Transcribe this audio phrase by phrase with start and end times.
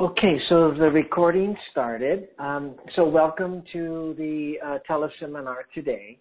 [0.00, 2.28] Okay, so the recording started.
[2.38, 6.20] Um, so welcome to the uh, teleseminar today.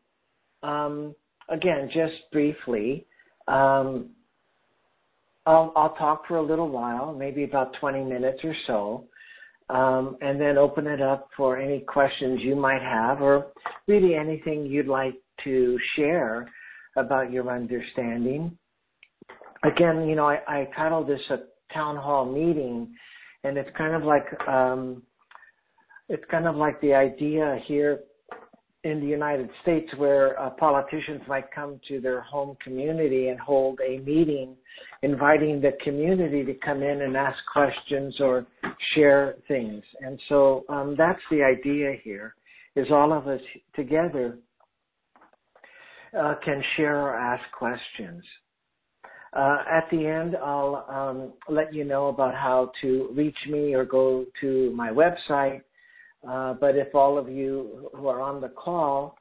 [0.63, 1.13] Um,
[1.49, 3.05] again, just briefly,
[3.47, 4.09] um,
[5.45, 9.03] I'll, I'll, talk for a little while, maybe about 20 minutes or so,
[9.69, 13.51] um, and then open it up for any questions you might have or
[13.87, 15.13] really anything you'd like
[15.43, 16.49] to share
[16.95, 18.57] about your understanding.
[19.63, 22.95] Again, you know, I, I titled this a town hall meeting
[23.43, 25.01] and it's kind of like um,
[26.09, 27.99] it's kind of like the idea here
[28.83, 33.79] in the United States where uh, politicians might come to their home community and hold
[33.85, 34.55] a meeting
[35.01, 38.45] inviting the community to come in and ask questions or
[38.95, 39.83] share things.
[39.99, 42.35] And so um, that's the idea here
[42.75, 43.41] is all of us
[43.75, 44.37] together
[46.17, 48.23] uh, can share or ask questions.
[49.33, 53.85] Uh, at the end, I'll um, let you know about how to reach me or
[53.85, 55.61] go to my website.
[56.27, 59.15] Uh, but if all of you who are on the call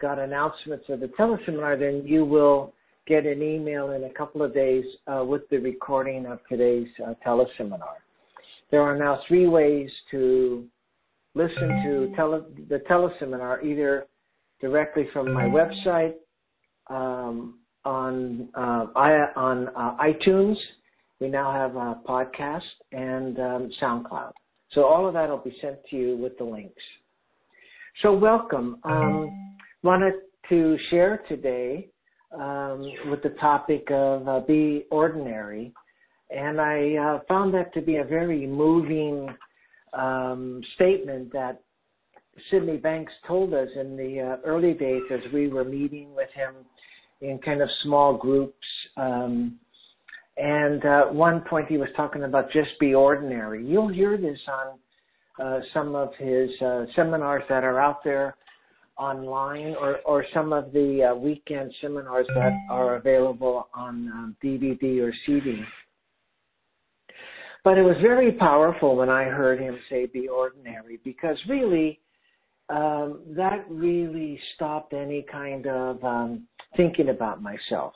[0.00, 2.72] got announcements of the teleseminar, then you will
[3.06, 7.14] get an email in a couple of days uh, with the recording of today's uh,
[7.24, 7.96] teleseminar.
[8.70, 10.66] There are now three ways to
[11.34, 14.06] listen to tele- the teleseminar, either
[14.60, 16.14] directly from my website,
[16.88, 18.86] um, on uh,
[19.36, 20.56] on uh, iTunes.
[21.20, 24.32] We now have a podcast and um, SoundCloud.
[24.72, 26.82] So all of that will be sent to you with the links.
[28.02, 28.78] So welcome.
[28.82, 30.14] Um, wanted
[30.50, 31.88] to share today
[32.34, 35.72] um, with the topic of uh, be ordinary,
[36.30, 39.28] and I uh, found that to be a very moving
[39.94, 41.62] um, statement that
[42.50, 46.54] Sydney Banks told us in the uh, early days as we were meeting with him
[47.20, 48.66] in kind of small groups.
[48.96, 49.58] Um,
[50.36, 53.64] and uh, one point he was talking about just be ordinary.
[53.66, 54.78] You'll hear this on
[55.44, 58.36] uh, some of his uh, seminars that are out there
[58.98, 65.02] online or, or some of the uh, weekend seminars that are available on um, DVD
[65.02, 65.62] or CD.
[67.64, 72.00] But it was very powerful when I heard him say be ordinary because really
[72.68, 76.46] um, that really stopped any kind of um,
[76.76, 77.92] thinking about myself.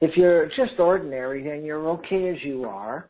[0.00, 3.08] If you're just ordinary, then you're okay as you are,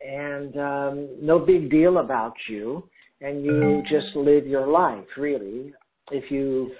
[0.00, 2.88] and um, no big deal about you,
[3.20, 5.04] and you just live your life.
[5.16, 5.72] Really,
[6.10, 6.72] if you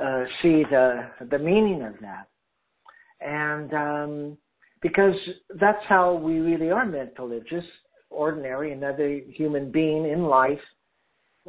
[0.00, 2.28] uh, see the the meaning of that,
[3.20, 4.38] and um,
[4.80, 5.14] because
[5.60, 7.66] that's how we really are meant to live, just
[8.10, 10.60] ordinary, another human being in life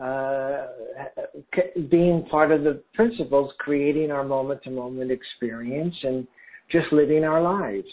[0.02, 0.68] uh,
[1.90, 6.28] being part of the principles, creating our moment to moment experience and
[6.72, 7.88] just living our lives.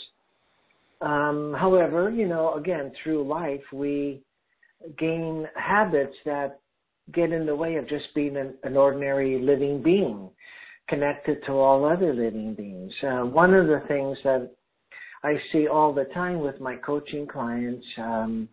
[1.00, 4.22] Um, however, you know, again, through life, we
[4.98, 6.60] gain habits that
[7.12, 10.30] get in the way of just being an, an ordinary living being
[10.88, 12.92] connected to all other living beings.
[13.02, 14.50] Uh, one of the things that
[15.22, 18.48] I see all the time with my coaching clients, um,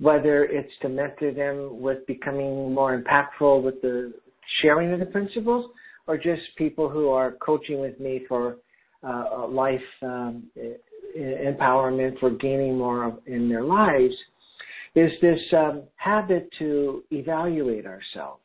[0.00, 4.12] whether it's to mentor them with becoming more impactful with the
[4.62, 5.70] sharing of the principles
[6.06, 8.56] or just people who are coaching with me for
[9.02, 10.44] uh, life um,
[11.16, 14.14] empowerment for gaining more in their lives
[14.94, 18.42] is this um, habit to evaluate ourselves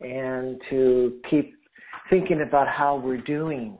[0.00, 1.54] and to keep
[2.08, 3.78] thinking about how we're doing.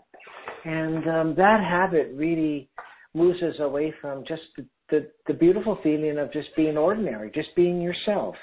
[0.65, 2.69] And um, that habit really
[3.15, 7.55] moves us away from just the the the beautiful feeling of just being ordinary, just
[7.57, 8.35] being yourself,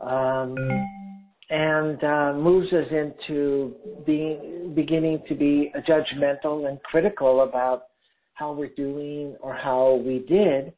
[0.00, 0.56] um,
[1.50, 3.74] and uh, moves us into
[4.06, 7.84] being beginning to be judgmental and critical about
[8.34, 10.72] how we're doing or how we did,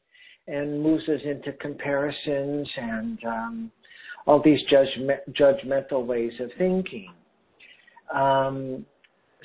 [0.47, 3.71] and moves us into comparisons and um,
[4.25, 7.11] all these judgment, judgmental ways of thinking.
[8.13, 8.85] Um,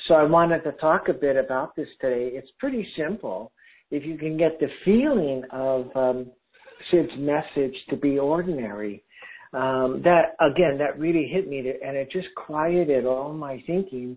[0.06, 2.31] so I wanted to talk a bit about this today.
[2.32, 3.52] It's pretty simple
[3.90, 6.26] if you can get the feeling of um,
[6.90, 9.02] Sid's message to be ordinary,
[9.52, 14.16] um, that again, that really hit me, to, and it just quieted all my thinking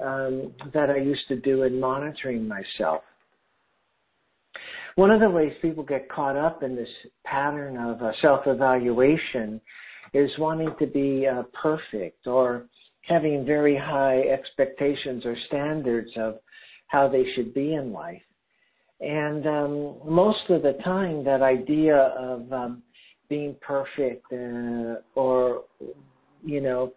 [0.00, 3.02] um, that I used to do in monitoring myself.
[4.96, 6.88] One of the ways people get caught up in this
[7.24, 9.60] pattern of uh, self-evaluation
[10.12, 12.66] is wanting to be uh, perfect or
[13.02, 16.36] having very high expectations or standards of
[16.86, 18.22] how they should be in life.
[19.04, 22.82] And um, most of the time, that idea of um,
[23.28, 25.64] being perfect uh, or,
[26.44, 26.92] you know,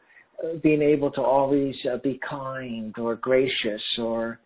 [0.63, 4.39] being able to always uh, be kind or gracious or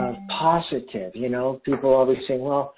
[0.00, 2.74] uh, positive, you know, people always saying, well,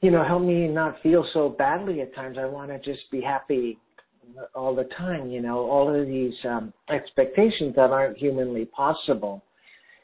[0.00, 2.38] you know, help me not feel so badly at times.
[2.38, 3.78] I want to just be happy
[4.54, 9.42] all the time, you know, all of these um, expectations that aren't humanly possible.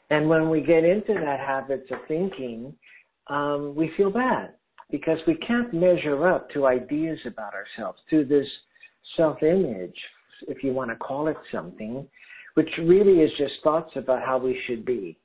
[0.09, 2.73] And when we get into that habits of thinking,
[3.27, 4.53] um, we feel bad
[4.91, 8.47] because we can't measure up to ideas about ourselves, to this
[9.17, 9.95] self-image,
[10.47, 12.07] if you want to call it something,
[12.53, 15.17] which really is just thoughts about how we should be.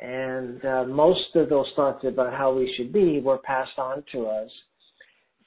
[0.00, 4.26] And uh, most of those thoughts about how we should be were passed on to
[4.26, 4.50] us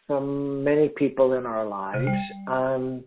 [0.08, 2.18] from many people in our lives,
[2.48, 3.04] um,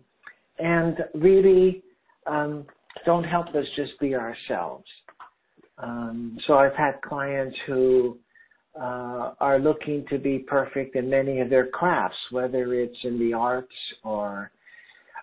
[0.57, 1.83] and really
[2.25, 2.65] um,
[3.05, 4.85] don't help us just be ourselves.
[5.77, 8.17] Um, so I've had clients who
[8.79, 13.33] uh, are looking to be perfect in many of their crafts, whether it's in the
[13.33, 14.51] arts or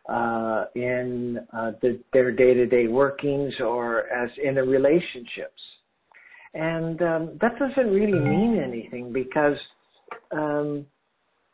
[0.08, 5.60] uh, in uh, the, their day-to-day workings or as in the relationships.
[6.54, 9.56] And um, that doesn't really mean anything because,
[10.32, 10.84] um,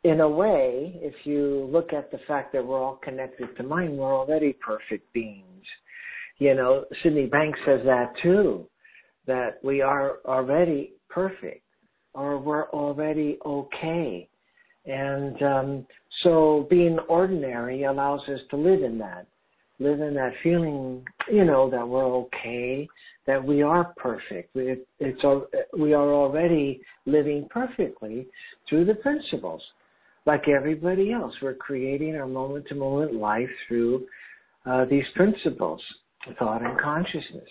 [0.05, 3.97] in a way, if you look at the fact that we're all connected to mind,
[3.97, 5.45] we're already perfect beings.
[6.39, 8.69] You know, Sydney Banks says that too,
[9.27, 11.63] that we are already perfect
[12.15, 14.29] or we're already okay.
[14.87, 15.87] And um,
[16.23, 19.27] so being ordinary allows us to live in that,
[19.79, 22.89] live in that feeling, you know, that we're okay,
[23.27, 24.55] that we are perfect.
[24.55, 25.23] We, it's
[25.79, 28.27] we are already living perfectly
[28.69, 29.63] through the principles,
[30.25, 31.35] like everybody else.
[31.43, 34.07] We're creating our moment-to-moment life through
[34.65, 35.83] uh, these principles,
[36.39, 37.49] thought and consciousness.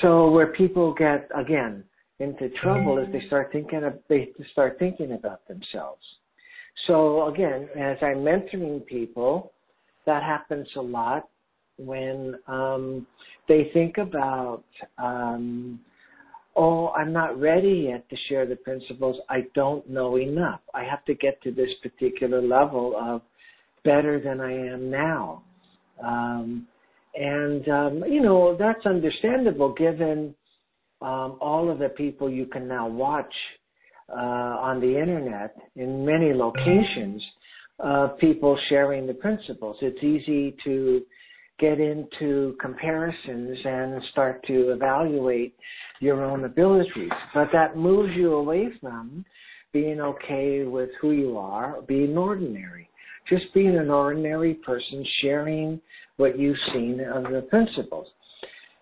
[0.00, 1.84] So where people get again
[2.18, 6.02] into trouble is they start thinking of, they start thinking about themselves.
[6.86, 9.52] So again, as I'm mentoring people,
[10.06, 11.28] that happens a lot
[11.78, 13.06] when um,
[13.48, 14.64] they think about,
[14.98, 15.80] um,
[16.54, 19.16] oh, I'm not ready yet to share the principles.
[19.28, 20.60] I don't know enough.
[20.74, 23.22] I have to get to this particular level of
[23.84, 25.42] better than I am now.
[26.02, 26.66] Um,
[27.14, 30.34] and, um, you know, that's understandable given
[31.02, 33.32] um, all of the people you can now watch
[34.08, 37.22] uh, on the internet in many locations,
[37.82, 39.76] uh, people sharing the principles.
[39.82, 41.02] It's easy to
[41.58, 45.54] get into comparisons and start to evaluate
[46.00, 47.10] your own abilities.
[47.34, 49.24] But that moves you away from
[49.72, 52.88] being okay with who you are, being ordinary.
[53.28, 55.80] Just being an ordinary person sharing
[56.16, 58.06] what you've seen of the principles.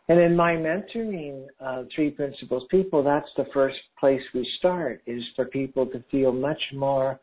[0.09, 5.23] And in my mentoring uh, three principles people, that's the first place we start is
[5.35, 7.21] for people to feel much more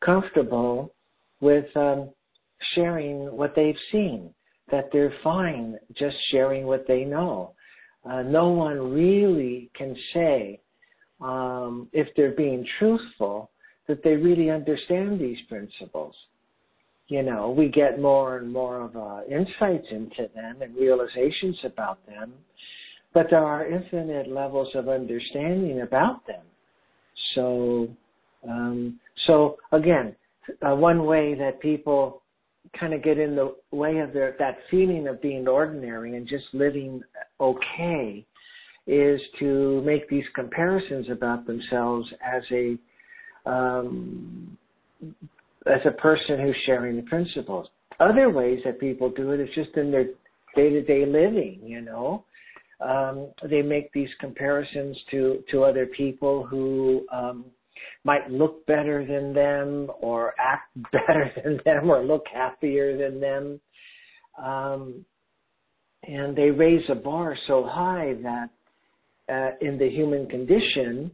[0.00, 0.94] comfortable
[1.40, 2.08] with um,
[2.74, 4.30] sharing what they've seen,
[4.70, 7.52] that they're fine just sharing what they know.
[8.08, 10.58] Uh, no one really can say
[11.20, 13.50] um, if they're being truthful
[13.88, 16.14] that they really understand these principles
[17.12, 22.04] you know, we get more and more of uh, insights into them and realizations about
[22.06, 22.32] them,
[23.12, 26.40] but there are infinite levels of understanding about them.
[27.34, 27.88] So,
[28.48, 30.16] um, so again,
[30.66, 32.22] uh, one way that people
[32.80, 36.44] kind of get in the way of their that feeling of being ordinary and just
[36.54, 37.02] living
[37.38, 38.24] okay
[38.86, 42.78] is to make these comparisons about themselves as a
[43.44, 44.56] um,
[45.66, 47.68] as a person who's sharing the principles.
[48.00, 50.06] Other ways that people do it is just in their
[50.56, 52.24] day-to-day living, you know.
[52.80, 57.44] Um, they make these comparisons to, to other people who um,
[58.04, 63.60] might look better than them or act better than them or look happier than them.
[64.42, 65.04] Um,
[66.04, 68.50] and they raise a bar so high that
[69.32, 71.10] uh, in the human condition,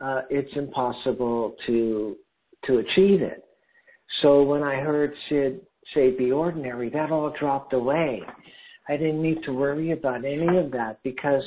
[0.00, 2.16] uh, it's impossible to
[2.66, 3.44] to achieve it.
[4.22, 5.60] So when I heard Sid
[5.94, 8.22] say be ordinary, that all dropped away.
[8.88, 11.42] I didn't need to worry about any of that because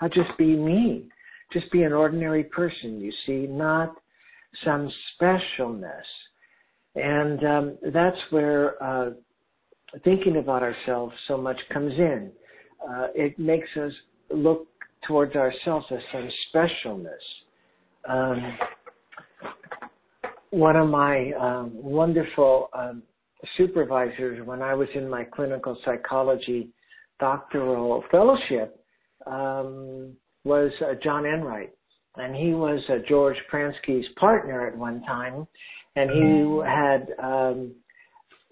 [0.00, 1.08] I'll just be me.
[1.52, 3.94] Just be an ordinary person, you see, not
[4.64, 6.02] some specialness.
[6.94, 9.10] And um, that's where uh,
[10.04, 12.30] thinking about ourselves so much comes in.
[12.86, 13.92] Uh, it makes us
[14.30, 14.66] look
[15.06, 17.06] towards ourselves as some specialness.
[18.08, 18.58] Um,
[20.50, 23.02] one of my um, wonderful um,
[23.56, 26.70] supervisors when I was in my clinical psychology
[27.20, 28.82] doctoral fellowship
[29.26, 30.12] um,
[30.44, 31.72] was uh, John Enright.
[32.16, 35.46] And he was uh, George Pransky's partner at one time.
[35.94, 37.72] And he had um,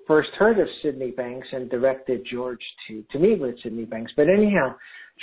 [0.06, 4.12] first heard of Sydney Banks and directed George to, to meet with Sydney Banks.
[4.16, 4.74] But anyhow,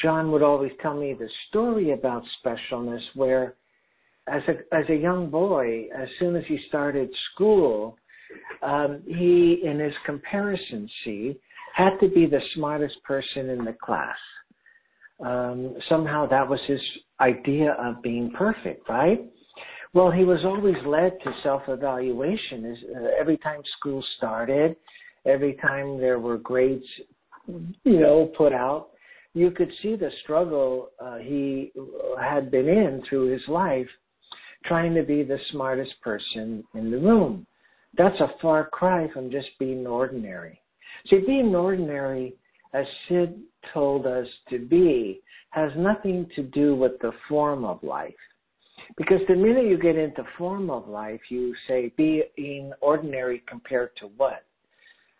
[0.01, 3.55] John would always tell me the story about specialness where
[4.27, 7.97] as a as a young boy, as soon as he started school,
[8.61, 11.37] um, he in his comparison, see,
[11.75, 14.17] had to be the smartest person in the class.
[15.23, 16.81] Um, somehow that was his
[17.19, 19.21] idea of being perfect, right?
[19.93, 22.77] Well, he was always led to self-evaluation.
[22.95, 24.75] Uh, every time school started,
[25.25, 26.83] every time there were grades,
[27.47, 28.89] you know, put out,
[29.35, 31.71] you could see the struggle uh, he
[32.19, 33.87] had been in through his life,
[34.65, 37.45] trying to be the smartest person in the room.
[37.97, 40.59] That's a far cry from just being ordinary.
[41.09, 42.35] See, being ordinary,
[42.73, 43.39] as Sid
[43.73, 48.13] told us to be, has nothing to do with the form of life.
[48.97, 54.07] Because the minute you get into form of life, you say being ordinary compared to
[54.17, 54.43] what?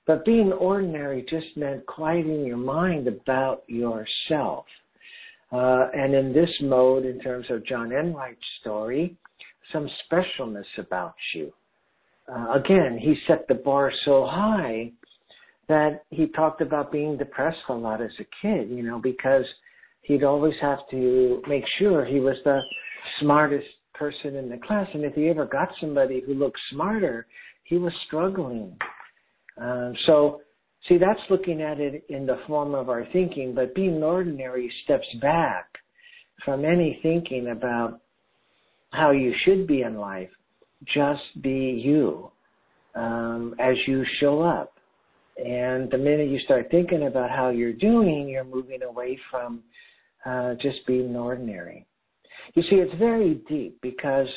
[0.06, 4.66] But being ordinary just meant quieting your mind about yourself.
[5.52, 9.16] Uh, and in this mode, in terms of John Enright's story,
[9.72, 11.54] some specialness about you.
[12.32, 14.92] Uh, again, he set the bar so high
[15.68, 19.46] that he talked about being depressed a lot as a kid, you know, because
[20.02, 22.60] he'd always have to make sure he was the
[23.20, 24.88] smartest person in the class.
[24.94, 27.28] And if he ever got somebody who looked smarter,
[27.64, 28.78] he was struggling.
[29.62, 30.42] Um, so,
[30.88, 35.08] see, that's looking at it in the form of our thinking, but being ordinary steps
[35.22, 35.68] back
[36.44, 38.02] from any thinking about
[38.94, 40.30] how you should be in life.
[40.94, 42.32] Just be you
[42.96, 44.74] um, as you show up.
[45.38, 49.64] And the minute you start thinking about how you're doing, you're moving away from
[50.26, 51.88] uh, just being ordinary.
[52.54, 54.28] You see, it's very deep because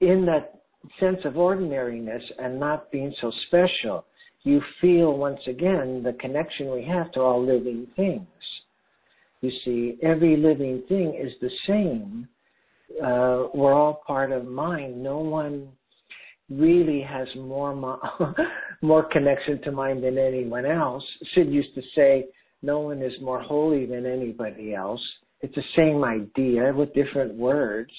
[0.00, 0.60] in that
[1.00, 4.06] sense of ordinariness and not being so special,
[4.44, 8.26] you feel once again the connection we have to all living things.
[9.40, 12.28] You see, every living thing is the same.
[13.02, 15.02] Uh, we're all part of mind.
[15.02, 15.68] No one
[16.50, 18.00] really has more mo-
[18.82, 21.04] more connection to mind than anyone else.
[21.34, 22.26] Sid used to say,
[22.62, 25.02] "No one is more holy than anybody else."
[25.40, 27.92] It's the same idea with different words.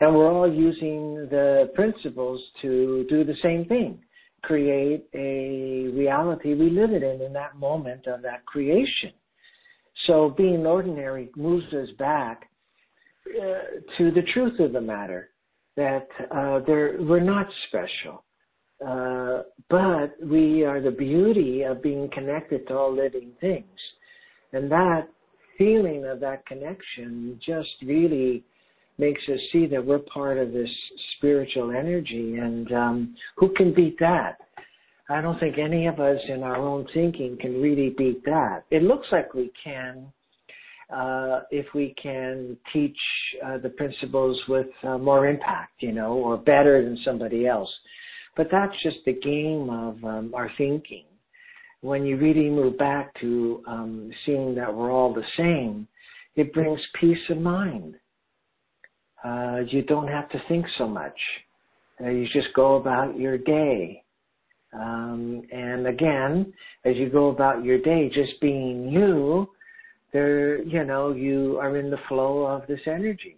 [0.00, 4.00] And we're all using the principles to do the same thing
[4.42, 9.12] create a reality we live in in that moment of that creation.
[10.06, 12.48] So being ordinary moves us back
[13.26, 15.30] uh, to the truth of the matter
[15.76, 18.24] that uh, we're not special,
[18.86, 23.64] uh, but we are the beauty of being connected to all living things.
[24.52, 25.08] And that
[25.56, 28.44] feeling of that connection just really
[28.98, 30.70] makes us see that we're part of this
[31.16, 32.36] spiritual energy.
[32.36, 34.38] And um, who can beat that?
[35.08, 38.64] I don't think any of us in our own thinking can really beat that.
[38.70, 40.12] It looks like we can
[40.90, 42.96] uh, if we can teach
[43.44, 47.70] uh, the principles with uh, more impact, you know, or better than somebody else.
[48.36, 51.04] But that's just the game of um, our thinking
[51.82, 55.86] when you really move back to um, seeing that we're all the same,
[56.36, 57.96] it brings peace of mind.
[59.22, 61.16] Uh, you don't have to think so much.
[62.00, 64.01] Uh, you just go about your day.
[64.72, 66.52] Um, and again,
[66.84, 69.48] as you go about your day, just being you,
[70.12, 73.36] there, you know, you are in the flow of this energy.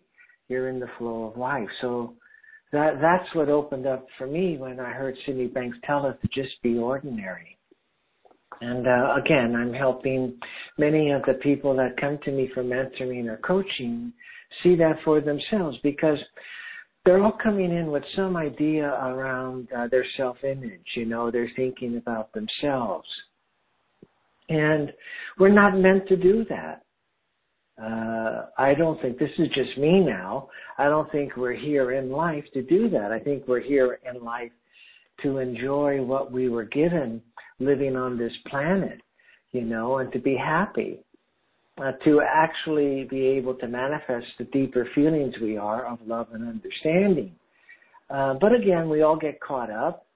[0.49, 1.69] You're in the flow of life.
[1.81, 2.15] So
[2.73, 6.29] that that's what opened up for me when I heard Sydney Banks tell us to
[6.29, 7.55] just be ordinary
[8.61, 10.35] and uh, again, I'm helping
[10.79, 14.13] many of the people that come to me for mentoring or coaching
[14.63, 16.19] see that for themselves because
[17.05, 20.87] they're all coming in with some idea around uh, their self-image.
[20.95, 23.09] You know, they're thinking about themselves.
[24.49, 24.93] And
[25.39, 26.83] we're not meant to do that.
[27.83, 30.49] Uh, I don't think this is just me now.
[30.79, 33.11] I don't think we're here in life to do that.
[33.11, 34.53] I think we're here in life
[35.23, 37.21] to enjoy what we were given
[37.59, 39.01] living on this planet,
[39.53, 41.01] you know, and to be happy,
[41.83, 46.49] uh, to actually be able to manifest the deeper feelings we are of love and
[46.49, 47.33] understanding.
[48.11, 50.07] Uh, but again, we all get caught up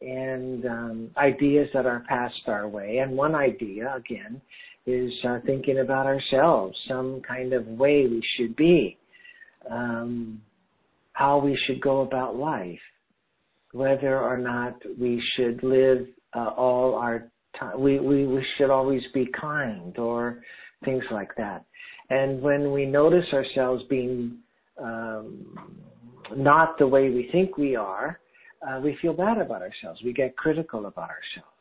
[0.00, 2.98] in um, ideas that are passed our way.
[2.98, 4.40] And one idea, again,
[4.86, 8.98] is uh, thinking about ourselves, some kind of way we should be,
[9.70, 10.40] um,
[11.12, 12.78] how we should go about life,
[13.72, 17.80] whether or not we should live uh, all our time.
[17.80, 20.42] We, we, we should always be kind or
[20.84, 21.64] things like that.
[22.10, 24.38] And when we notice ourselves being
[24.82, 25.56] um,
[26.34, 28.20] not the way we think we are,
[28.66, 30.00] uh, we feel bad about ourselves.
[30.04, 31.56] We get critical about ourselves.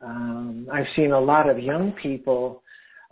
[0.00, 2.62] Um, I've seen a lot of young people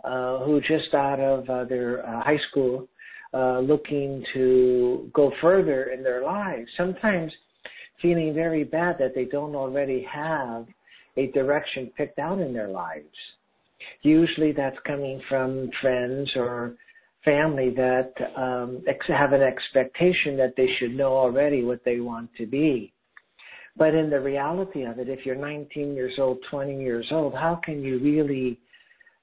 [0.03, 2.87] uh, who just out of uh, their uh, high school
[3.33, 7.31] uh, looking to go further in their lives, sometimes
[8.01, 10.65] feeling very bad that they don't already have
[11.17, 13.05] a direction picked out in their lives.
[14.01, 16.75] Usually that's coming from friends or
[17.23, 22.29] family that um, ex- have an expectation that they should know already what they want
[22.37, 22.93] to be.
[23.75, 27.59] But in the reality of it, if you're 19 years old, 20 years old, how
[27.63, 28.59] can you really,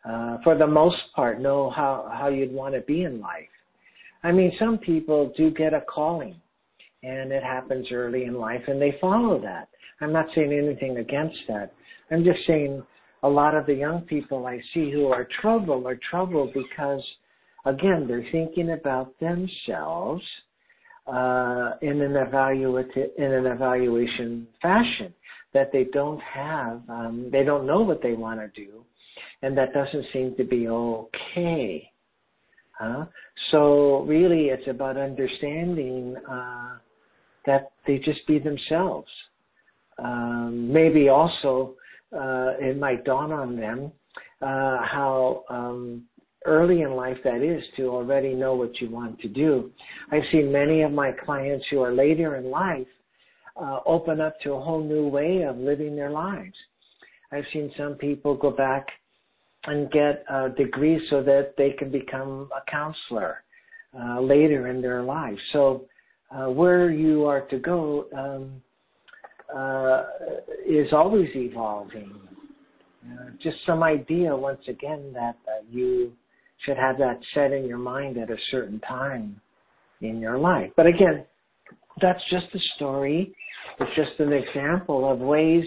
[0.09, 3.49] uh, for the most part, know how, how you'd want to be in life?
[4.23, 6.37] I mean, some people do get a calling
[7.03, 9.69] and it happens early in life and they follow that.
[10.01, 11.73] I'm not saying anything against that.
[12.11, 12.83] I'm just saying
[13.25, 17.03] a lot of the young people I see who are troubled are troubled because
[17.65, 20.23] again, they're thinking about themselves
[21.07, 25.13] uh, in an evaluative in an evaluation fashion
[25.55, 28.85] that they don't have, um, they don't know what they want to do,
[29.43, 31.91] and that doesn't seem to be okay.
[32.73, 33.07] Huh?
[33.51, 36.79] So really, it's about understanding uh,
[37.47, 39.09] that they just be themselves.
[39.99, 41.75] Um, maybe also
[42.13, 43.93] it might dawn on them
[44.45, 46.03] uh, how um,
[46.45, 49.71] early in life that is to already know what you want to do.
[50.11, 52.87] I've seen many of my clients who are later in life
[53.57, 56.55] uh, open up to a whole new way of living their lives.
[57.33, 58.87] I've seen some people go back
[59.67, 63.45] and get a degree so that they can become a counselor
[63.99, 65.39] uh, later in their life.
[65.53, 65.87] So
[66.31, 68.63] uh, where you are to go um,
[69.55, 70.05] uh,
[70.67, 72.13] is always evolving.
[73.05, 76.13] Uh, just some idea, once again, that uh, you
[76.65, 79.41] should have that set in your mind at a certain time
[80.01, 80.71] in your life.
[80.77, 81.25] But again,
[82.01, 83.35] that's just a story.
[83.79, 85.65] It's just an example of ways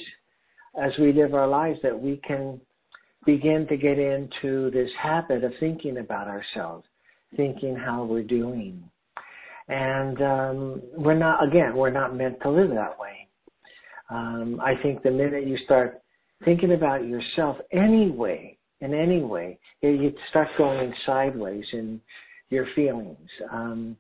[0.82, 2.60] as we live our lives that we can
[3.26, 6.86] begin to get into this habit of thinking about ourselves,
[7.36, 8.82] thinking how we're doing.
[9.68, 13.27] And um, we're not, again, we're not meant to live that way.
[14.10, 16.02] Um, I think the minute you start
[16.46, 22.00] thinking about yourself anyway, in any way, you start going sideways in
[22.50, 23.30] your feelings.
[23.52, 23.98] Um,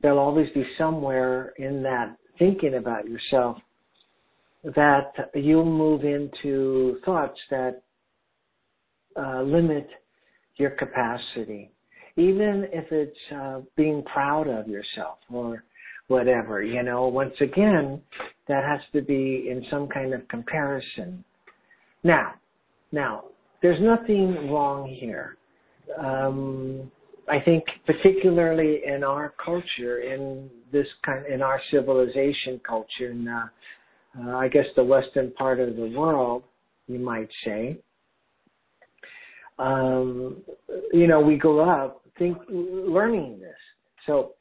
[0.00, 3.58] there'll always be somewhere in that thinking about yourself
[4.64, 7.82] that you'll move into thoughts that
[9.16, 9.88] uh, limit
[10.56, 11.70] your capacity,
[12.16, 15.62] even if it's uh, being proud of yourself or
[16.08, 16.62] whatever.
[16.62, 18.00] You know, once again,
[18.48, 21.24] that has to be in some kind of comparison.
[22.04, 22.34] Now,
[22.92, 23.24] now,
[23.62, 25.36] there's nothing wrong here.
[25.98, 26.90] Um,
[27.28, 33.46] I think particularly in our culture, in this kind, in our civilization culture, in uh,
[34.18, 36.44] uh, I guess the western part of the world,
[36.86, 37.78] you might say.
[39.58, 40.42] Um,
[40.92, 43.56] you know, we grow up think learning this.
[44.06, 44.32] So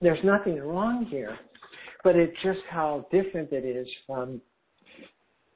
[0.00, 1.38] there's nothing wrong here,
[2.02, 4.40] but it's just how different it is from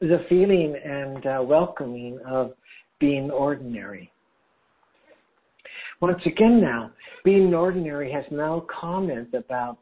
[0.00, 2.52] the feeling and uh, welcoming of
[3.00, 4.11] being ordinary.
[6.00, 6.90] Once again, now,
[7.24, 9.78] being ordinary has no comment about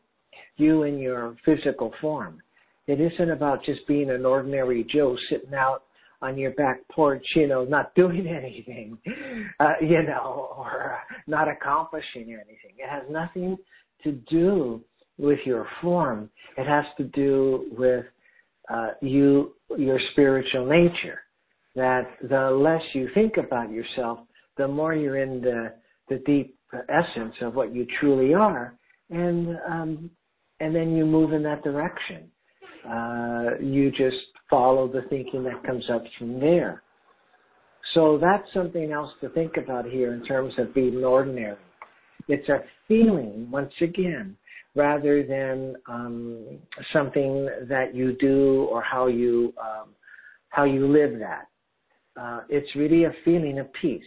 [0.56, 2.40] you and your physical form.
[2.86, 5.84] It isn't about just being an ordinary Joe sitting out
[6.20, 8.96] on your back porch, you know, not doing anything,
[9.58, 12.74] uh, you know, or not accomplishing anything.
[12.78, 13.56] It has nothing
[14.04, 14.82] to do
[15.18, 16.30] with your form.
[16.56, 18.04] It has to do with
[18.68, 21.20] uh, you your spiritual nature.
[21.74, 24.20] That the less you think about yourself,
[24.56, 25.72] the more you're in the
[26.08, 26.56] the deep
[26.88, 28.74] essence of what you truly are,
[29.10, 30.10] and um,
[30.60, 32.30] and then you move in that direction.
[32.88, 34.16] Uh, you just
[34.50, 36.82] follow the thinking that comes up from there.
[37.94, 41.56] So that's something else to think about here in terms of being ordinary.
[42.28, 44.36] It's a feeling, once again,
[44.74, 46.58] rather than um,
[46.92, 49.90] something that you do or how you um,
[50.48, 51.46] how you live that.
[52.20, 54.02] Uh, it's really a feeling of peace.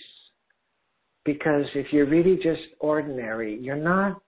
[1.24, 4.22] Because if you're really just ordinary, you're not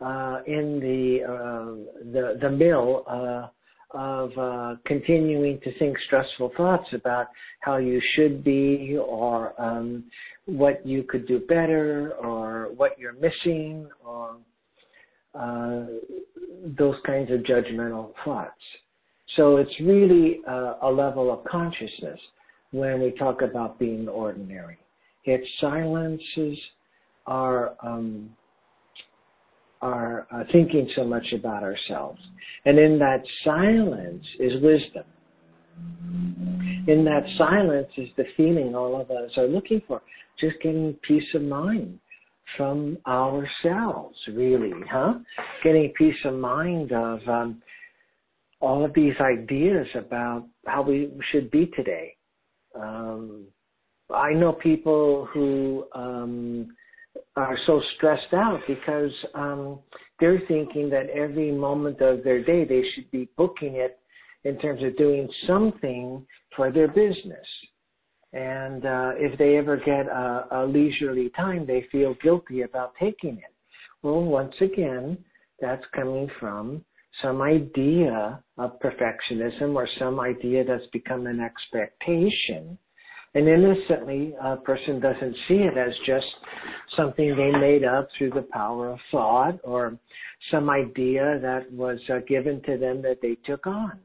[0.00, 3.48] uh, in the uh, the the mill uh,
[3.96, 7.28] of uh, continuing to think stressful thoughts about
[7.60, 10.04] how you should be or um,
[10.44, 14.36] what you could do better or what you're missing or
[15.34, 15.86] uh,
[16.78, 18.52] those kinds of judgmental thoughts.
[19.36, 22.20] So it's really uh, a level of consciousness
[22.72, 24.76] when we talk about being ordinary.
[25.24, 26.58] It silences
[27.26, 28.30] our um,
[29.82, 32.20] our uh, thinking so much about ourselves,
[32.64, 35.04] and in that silence is wisdom.
[36.88, 40.00] In that silence is the feeling all of us are looking for,
[40.38, 41.98] just getting peace of mind,
[42.56, 45.14] from ourselves, really, huh?
[45.64, 47.62] Getting peace of mind of um,
[48.60, 52.14] all of these ideas about how we should be today.
[52.74, 53.46] Um,
[54.14, 56.68] I know people who um,
[57.36, 59.78] are so stressed out because um,
[60.20, 63.98] they're thinking that every moment of their day they should be booking it
[64.44, 67.46] in terms of doing something for their business.
[68.32, 73.38] And uh, if they ever get a, a leisurely time, they feel guilty about taking
[73.38, 73.54] it.
[74.02, 75.18] Well, once again,
[75.60, 76.84] that's coming from
[77.22, 82.78] some idea of perfectionism or some idea that's become an expectation
[83.34, 86.26] and innocently, a person doesn't see it as just
[86.96, 89.98] something they made up through the power of thought or
[90.50, 93.98] some idea that was uh, given to them that they took on.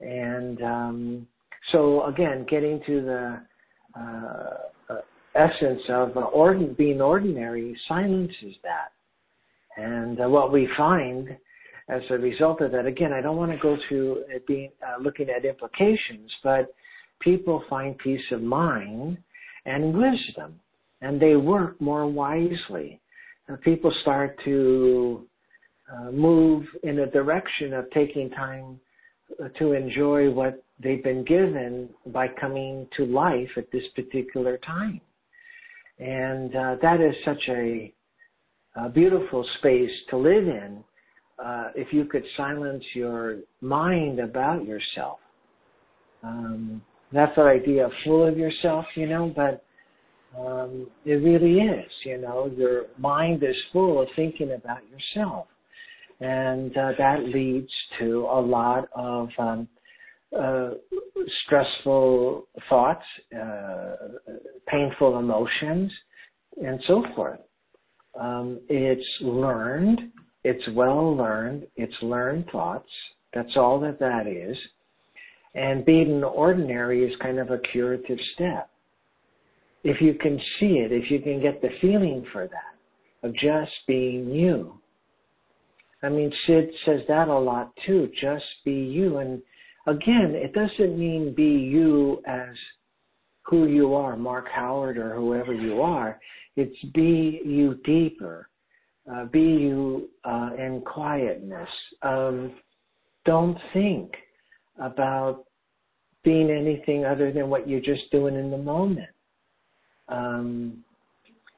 [0.00, 1.26] And um,
[1.72, 3.40] so, again, getting to the
[3.98, 5.00] uh, uh,
[5.34, 8.92] essence of ordin- being ordinary silences that.
[9.76, 11.36] And uh, what we find
[11.88, 15.30] as a result of that, again, I don't want to go through being uh, looking
[15.30, 16.74] at implications, but
[17.20, 19.18] people find peace of mind
[19.66, 20.58] and wisdom,
[21.00, 23.00] and they work more wisely.
[23.48, 25.26] And people start to
[25.92, 28.78] uh, move in a direction of taking time
[29.42, 35.00] uh, to enjoy what they've been given by coming to life at this particular time.
[35.98, 37.92] And uh, that is such a,
[38.76, 40.84] a, beautiful space to live in
[41.44, 45.18] uh, if you could silence your mind about yourself.
[46.22, 49.64] Um, that's the idea full of yourself, you know, but
[50.38, 55.46] um, it really is, you know, your mind is full of thinking about yourself.
[56.20, 59.68] And uh, that leads to a lot of um,
[60.38, 60.70] uh,
[61.44, 63.94] stressful thoughts, uh,
[64.66, 65.90] painful emotions,
[66.62, 67.40] and so forth.
[68.18, 70.00] Um, it's learned,
[70.44, 72.88] it's well learned, it's learned thoughts.
[73.32, 74.56] That's all that that is.
[75.58, 78.70] And being ordinary is kind of a curative step.
[79.82, 83.72] If you can see it, if you can get the feeling for that, of just
[83.88, 84.74] being you.
[86.00, 89.18] I mean, Sid says that a lot too, just be you.
[89.18, 89.42] And
[89.88, 92.54] again, it doesn't mean be you as
[93.42, 96.20] who you are, Mark Howard or whoever you are.
[96.54, 98.48] It's be you deeper.
[99.12, 101.68] Uh, be you uh, in quietness.
[102.02, 102.52] Um,
[103.24, 104.12] don't think
[104.80, 105.46] about
[106.24, 109.08] being anything other than what you're just doing in the moment.
[110.08, 110.84] Um,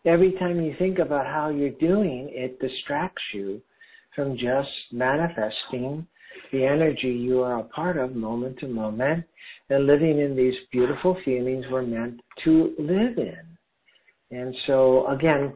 [0.05, 3.61] every time you think about how you're doing, it distracts you
[4.15, 6.07] from just manifesting
[6.53, 9.25] the energy you are a part of moment to moment
[9.69, 13.43] and living in these beautiful feelings we're meant to live in.
[14.31, 15.53] And so, again,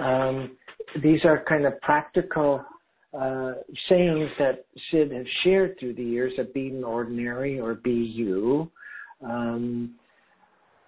[0.00, 0.56] um,
[1.02, 2.64] these are kind of practical
[3.16, 3.54] uh,
[3.88, 8.70] sayings that Sid has shared through the years of being ordinary or be you,
[9.24, 9.94] um,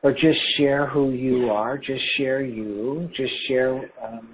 [0.03, 4.29] or just share who you are, just share you, just share um,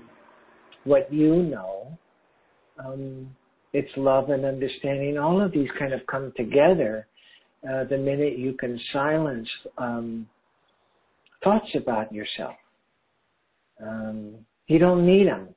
[0.85, 1.96] what you know.
[2.85, 3.31] Um,
[3.72, 5.18] it's love and understanding.
[5.18, 7.07] All of these kind of come together
[7.68, 10.27] uh, the minute you can silence um,
[11.42, 12.55] thoughts about yourself.
[13.83, 14.35] Um,
[14.68, 15.49] you don't need them.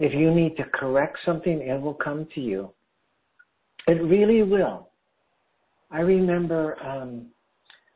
[0.00, 2.72] If you need to correct something, it will come to you.
[3.86, 4.88] It really will.
[5.90, 7.26] I remember um,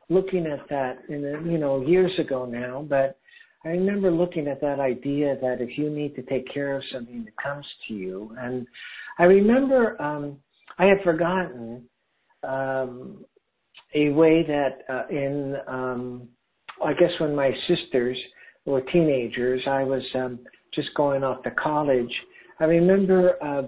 [0.07, 3.17] looking at that in the, you know years ago now, but
[3.65, 7.25] I remember looking at that idea that if you need to take care of something
[7.25, 8.67] that comes to you, and
[9.17, 10.37] I remember um,
[10.77, 11.89] I had forgotten
[12.43, 13.25] um,
[13.95, 16.27] a way that uh, in um,
[16.83, 18.17] I guess when my sisters
[18.65, 20.39] were teenagers, I was um,
[20.75, 22.13] just going off to college,
[22.59, 23.63] I remember uh,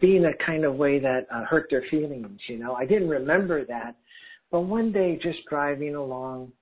[0.00, 2.40] being a kind of way that uh, hurt their feelings.
[2.48, 3.96] You know, I didn't remember that,
[4.50, 6.52] but one day, just driving along,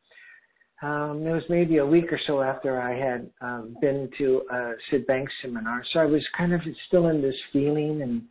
[0.83, 4.73] um, it was maybe a week or so after I had um, been to a
[4.91, 8.23] Sid Banks seminar, so I was kind of still in this feeling, and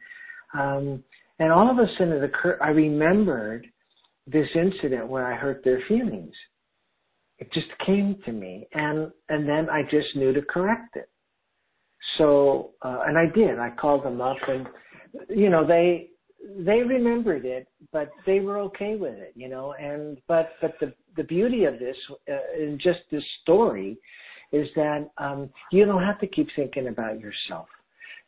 [0.53, 1.03] um,
[1.39, 2.59] and all of a sudden it occurred.
[2.61, 3.67] I remembered
[4.27, 6.33] this incident where I hurt their feelings.
[7.39, 11.09] It just came to me, and and then I just knew to correct it.
[12.17, 13.59] So, uh, and I did.
[13.59, 14.67] I called them up, and
[15.29, 16.09] you know they
[16.57, 19.73] they remembered it, but they were okay with it, you know.
[19.79, 21.97] And but but the the beauty of this,
[22.29, 23.97] uh, in just this story,
[24.51, 27.67] is that um, you don't have to keep thinking about yourself.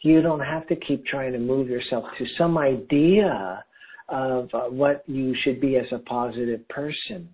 [0.01, 3.63] You don't have to keep trying to move yourself to some idea
[4.09, 7.33] of uh, what you should be as a positive person.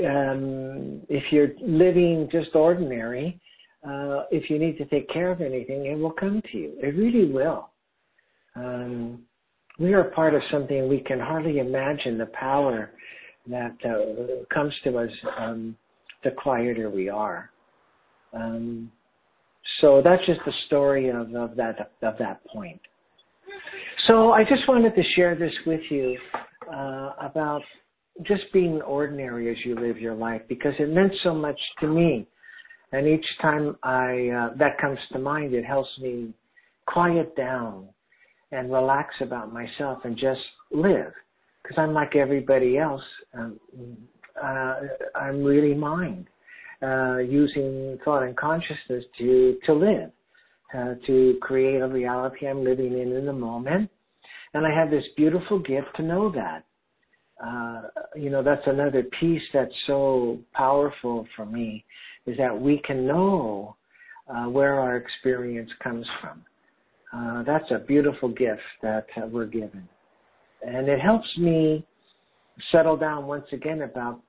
[0.00, 3.40] Um, if you're living just ordinary,
[3.86, 6.72] uh, if you need to take care of anything, it will come to you.
[6.82, 7.70] It really will.
[8.56, 9.20] Um,
[9.78, 12.90] we are part of something we can hardly imagine the power
[13.46, 15.76] that uh, comes to us um,
[16.24, 17.50] the quieter we are.
[18.32, 18.90] Um,
[19.80, 22.80] so that's just the story of, of that of that point.
[24.06, 26.18] So I just wanted to share this with you
[26.72, 27.62] uh, about
[28.22, 32.26] just being ordinary as you live your life because it meant so much to me.
[32.92, 36.32] And each time I uh, that comes to mind, it helps me
[36.86, 37.88] quiet down
[38.50, 41.12] and relax about myself and just live
[41.62, 43.02] because I'm like everybody else.
[43.34, 43.60] Um,
[44.42, 44.76] uh,
[45.14, 46.28] I'm really mind
[46.82, 50.10] uh, using thought and consciousness to to live,
[50.74, 53.90] uh, to create a reality I'm living in in the moment.
[54.54, 56.64] And I have this beautiful gift to know that.
[57.44, 57.82] Uh,
[58.16, 61.84] you know, that's another piece that's so powerful for me
[62.28, 63.76] is that we can know
[64.28, 66.42] uh, where our experience comes from.
[67.12, 69.88] Uh, that's a beautiful gift that uh, we're given.
[70.62, 71.86] And it helps me
[72.70, 74.20] settle down once again about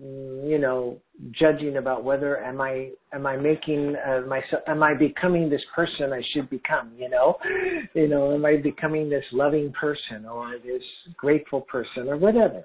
[0.00, 0.98] Mm, you know,
[1.32, 6.14] judging about whether am I am I making uh, myself am I becoming this person
[6.14, 7.36] I should become, you know,
[7.94, 10.82] you know, am I becoming this loving person or this
[11.16, 12.64] grateful person or whatever.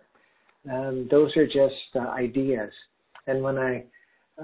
[0.72, 2.72] Um, those are just uh, ideas,
[3.28, 3.84] and when I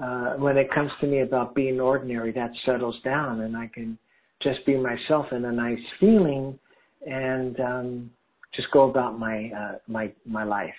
[0.00, 3.98] uh, when it comes to me about being ordinary, that settles down, and I can
[4.42, 6.58] just be myself in a nice feeling,
[7.06, 8.10] and um,
[8.54, 10.74] just go about my uh, my my life.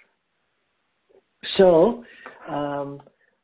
[1.57, 2.03] So
[2.49, 3.01] um,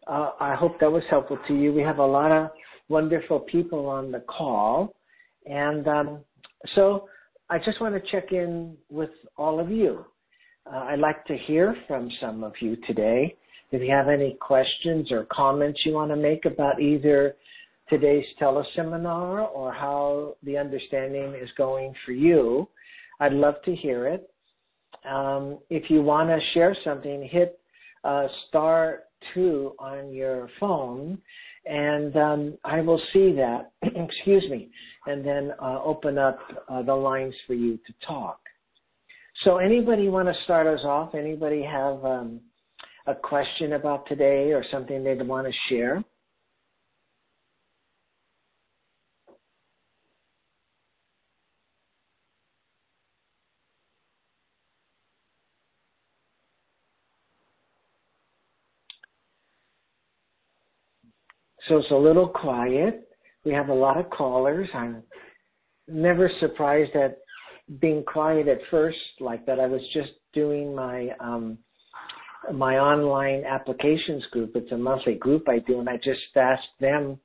[0.08, 1.74] uh, I hope that was helpful to you.
[1.74, 2.52] We have a lot of
[2.90, 4.94] wonderful people on the call.
[5.46, 6.20] And um,
[6.76, 7.08] so
[7.50, 10.06] I just want to check in with all of you.
[10.72, 13.36] Uh, I'd like to hear from some of you today.
[13.72, 17.36] If you have any questions or comments you want to make about either
[17.90, 22.68] today's teleseminar or how the understanding is going for you,
[23.22, 24.30] I'd love to hear it.
[25.10, 27.60] Um, if you want to share something, hit
[28.04, 29.04] uh, star
[29.34, 31.18] two on your phone,
[31.66, 33.72] and um, I will see that.
[33.84, 34.70] excuse me,
[35.06, 38.40] and then uh, open up uh, the lines for you to talk.
[39.44, 41.16] So, anybody want to start us off?
[41.16, 42.42] Anybody have um,
[43.08, 46.04] a question about today or something they'd want to share?
[61.68, 63.08] So it's a little quiet.
[63.46, 64.68] We have a lot of callers.
[64.74, 65.04] I'm
[65.88, 67.18] never surprised at
[67.80, 69.60] being quiet at first like that.
[69.60, 71.58] I was just doing my um
[72.54, 74.56] my online applications group.
[74.56, 77.19] It's a monthly group I do, and I just asked them,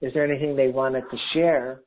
[0.00, 1.80] is there anything they wanted to share?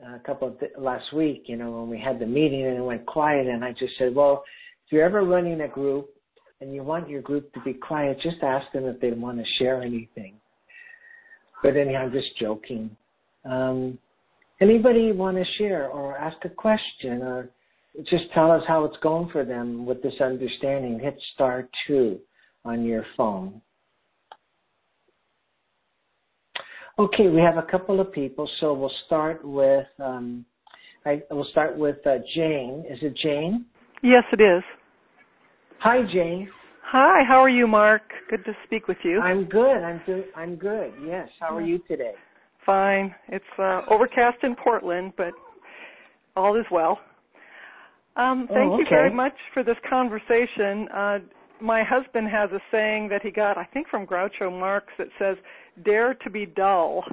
[0.00, 2.76] Uh, a couple of th- last week, you know, when we had the meeting and
[2.76, 4.44] it went quiet, and I just said, well,
[4.86, 6.10] if you're ever running a group
[6.60, 9.44] and you want your group to be quiet, just ask them if they want to
[9.58, 10.34] share anything.
[11.62, 12.96] But anyhow, I'm just joking.
[13.44, 13.98] Um,
[14.60, 17.50] anybody want to share or ask a question or
[18.04, 21.00] just tell us how it's going for them with this understanding?
[21.00, 22.18] Hit star two
[22.64, 23.60] on your phone.
[26.98, 30.44] Okay, we have a couple of people, so we'll start with um,
[31.04, 32.84] I will start with uh, Jane.
[32.90, 33.66] Is it Jane?
[34.02, 34.62] Yes, it is.
[35.78, 36.50] Hi, Jane.
[36.84, 38.02] Hi, how are you, Mark?
[38.30, 39.20] Good to speak with you.
[39.20, 39.82] I'm good.
[39.82, 40.24] I'm good.
[40.36, 40.92] I'm good.
[41.06, 41.28] Yes.
[41.38, 42.14] How are you today?
[42.66, 43.14] Fine.
[43.28, 45.32] It's uh, overcast in Portland, but
[46.36, 46.98] all is well.
[48.18, 48.82] Um, thank oh, okay.
[48.82, 50.88] you very much for this conversation.
[50.88, 51.18] Uh,
[51.60, 55.36] my husband has a saying that he got, I think, from Groucho Marx that says,
[55.84, 57.04] "Dare to be dull,"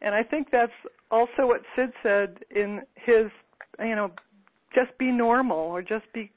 [0.00, 0.72] and I think that's
[1.10, 3.26] also what Sid said in his,
[3.78, 4.10] you know,
[4.74, 6.30] just be normal or just be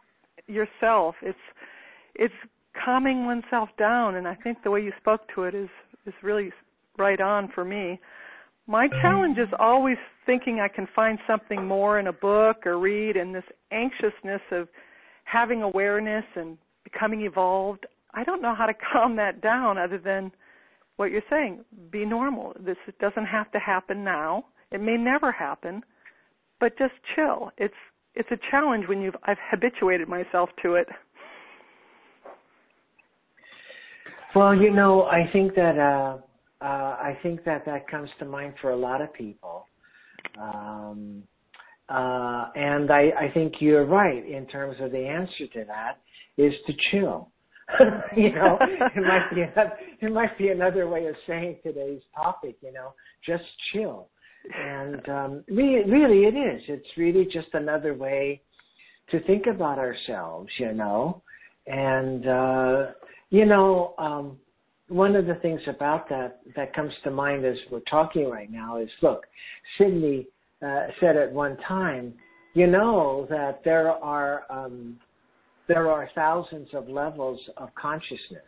[0.47, 1.15] yourself.
[1.21, 1.37] It's
[2.15, 2.33] it's
[2.83, 5.69] calming oneself down and i think the way you spoke to it is
[6.05, 6.51] is really
[6.97, 7.99] right on for me
[8.67, 13.15] my challenge is always thinking i can find something more in a book or read
[13.15, 14.67] and this anxiousness of
[15.23, 20.31] having awareness and becoming evolved i don't know how to calm that down other than
[20.97, 21.63] what you're saying.
[21.91, 22.53] Be normal.
[22.59, 24.45] This doesn't have to happen now.
[24.71, 25.83] It may never happen
[26.59, 27.51] but just chill.
[27.57, 27.73] It's
[28.15, 30.87] it's a challenge when you've i've habituated myself to it.
[34.35, 36.17] Well, you know, I think that uh,
[36.61, 36.65] uh,
[36.99, 39.67] I think that that comes to mind for a lot of people,
[40.39, 41.23] um,
[41.89, 45.99] uh, and I, I think you're right in terms of the answer to that
[46.37, 47.29] is to chill.
[48.15, 52.57] you know, it might be another, it might be another way of saying today's topic.
[52.61, 52.93] You know,
[53.25, 53.43] just
[53.73, 54.09] chill.
[54.55, 56.61] And um, really, really, it is.
[56.67, 58.41] It's really just another way
[59.11, 60.49] to think about ourselves.
[60.59, 61.21] You know,
[61.67, 62.85] and uh,
[63.29, 64.37] you know, um,
[64.89, 68.77] one of the things about that that comes to mind as we're talking right now
[68.77, 69.25] is, look,
[69.77, 70.27] Sydney
[70.65, 72.13] uh, said at one time,
[72.53, 74.97] you know that there are um,
[75.67, 78.41] there are thousands of levels of consciousness.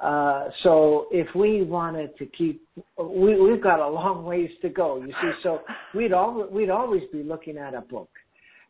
[0.00, 2.62] Uh, so if we wanted to keep,
[2.96, 5.00] we, we've got a long ways to go.
[5.00, 5.60] You see, so
[5.94, 8.08] we'd al- we'd always be looking at a book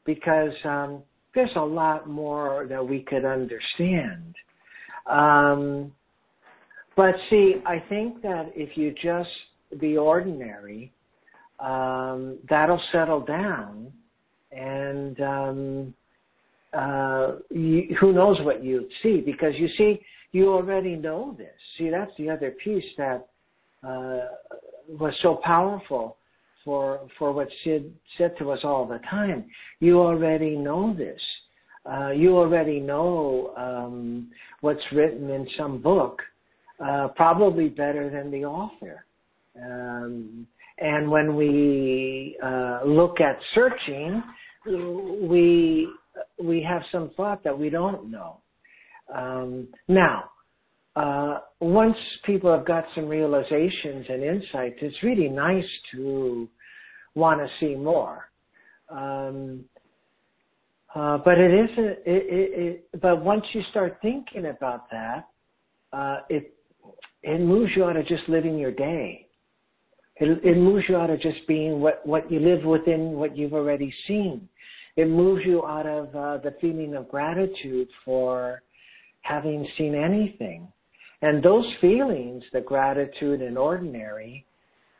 [0.06, 1.02] because um,
[1.34, 4.34] there's a lot more that we could understand.
[5.06, 5.92] Um,
[6.98, 9.30] but see, I think that if you just
[9.80, 10.92] be ordinary,
[11.60, 13.92] um, that'll settle down,
[14.50, 15.94] and um,
[16.72, 20.00] uh, you, who knows what you see because you see
[20.32, 21.54] you already know this.
[21.78, 23.28] See, that's the other piece that
[23.84, 24.26] uh,
[24.98, 26.16] was so powerful
[26.64, 29.44] for for what Syd said to us all the time.
[29.78, 31.20] You already know this.
[31.88, 34.32] Uh, you already know um,
[34.62, 36.20] what's written in some book,
[36.84, 39.04] uh, probably better than the author.
[39.60, 40.46] Um,
[40.78, 44.22] and when we uh, look at searching,
[45.28, 45.88] we
[46.42, 48.38] we have some thought that we don't know.
[49.14, 50.30] Um, now,
[50.94, 56.48] uh, once people have got some realizations and insights, it's really nice to
[57.14, 58.30] want to see more.
[58.88, 59.64] Um,
[60.94, 61.86] uh, but it isn't.
[61.86, 65.28] It, it, it, but once you start thinking about that,
[65.92, 66.54] uh, it
[67.22, 69.26] it moves you out of just living your day.
[70.16, 73.54] It, it moves you out of just being what what you live within what you've
[73.54, 74.48] already seen.
[74.96, 78.62] It moves you out of uh, the feeling of gratitude for
[79.22, 80.66] having seen anything,
[81.22, 84.44] and those feelings, the gratitude and ordinary,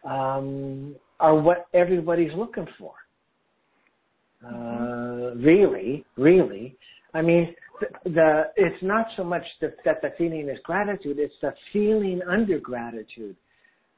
[0.04, 2.92] um, are what everybody's looking for.
[4.44, 6.76] Uh, really, really.
[7.12, 7.54] I mean,
[8.04, 12.58] the, it's not so much the, that the feeling is gratitude; it's the feeling under
[12.58, 13.36] gratitude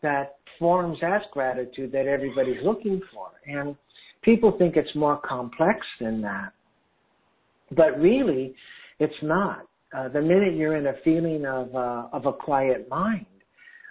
[0.03, 3.29] that forms as gratitude that everybody's looking for.
[3.47, 3.77] And
[4.23, 6.53] people think it's more complex than that,
[7.77, 8.55] but really,
[8.99, 9.67] it's not.
[9.97, 13.27] Uh, the minute you're in a feeling of uh, of a quiet mind,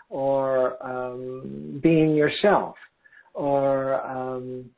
[0.09, 2.75] or um, being yourself,
[3.33, 4.69] or um,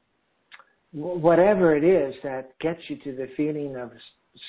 [0.94, 3.92] whatever it is that gets you to the feeling of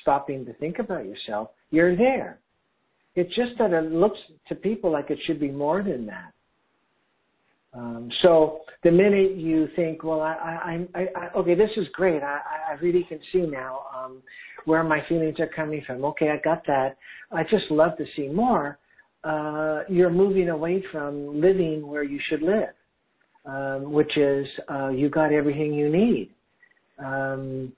[0.00, 2.38] stopping to think about yourself, you're there.
[3.14, 4.18] It's just that it looks
[4.48, 6.32] to people like it should be more than that.
[7.74, 12.22] Um, so the minute you think, well, I, I, I, I okay, this is great.
[12.22, 12.40] I,
[12.70, 14.22] I really can see now um,
[14.66, 16.04] where my feelings are coming from.
[16.04, 16.96] Okay, I got that.
[17.30, 18.78] I just love to see more.
[19.24, 22.74] Uh, you're moving away from living where you should live
[23.44, 26.30] um, which is uh, you got everything you need,
[26.98, 27.72] um,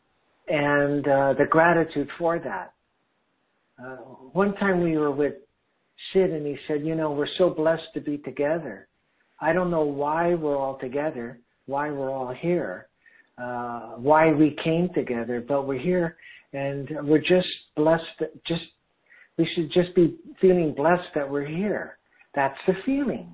[0.49, 2.73] and uh, the gratitude for that.
[3.83, 3.97] Uh,
[4.33, 5.35] one time we were with
[6.13, 8.89] Syd, and he said, "You know, we're so blessed to be together.
[9.41, 12.89] I don't know why we're all together, why we're all here,
[13.39, 16.17] uh, why we came together, but we're here,
[16.53, 18.05] and we're just blessed.
[18.47, 18.63] Just
[19.39, 21.99] we should just be feeling blessed that we're here.
[22.35, 23.33] That's the feeling."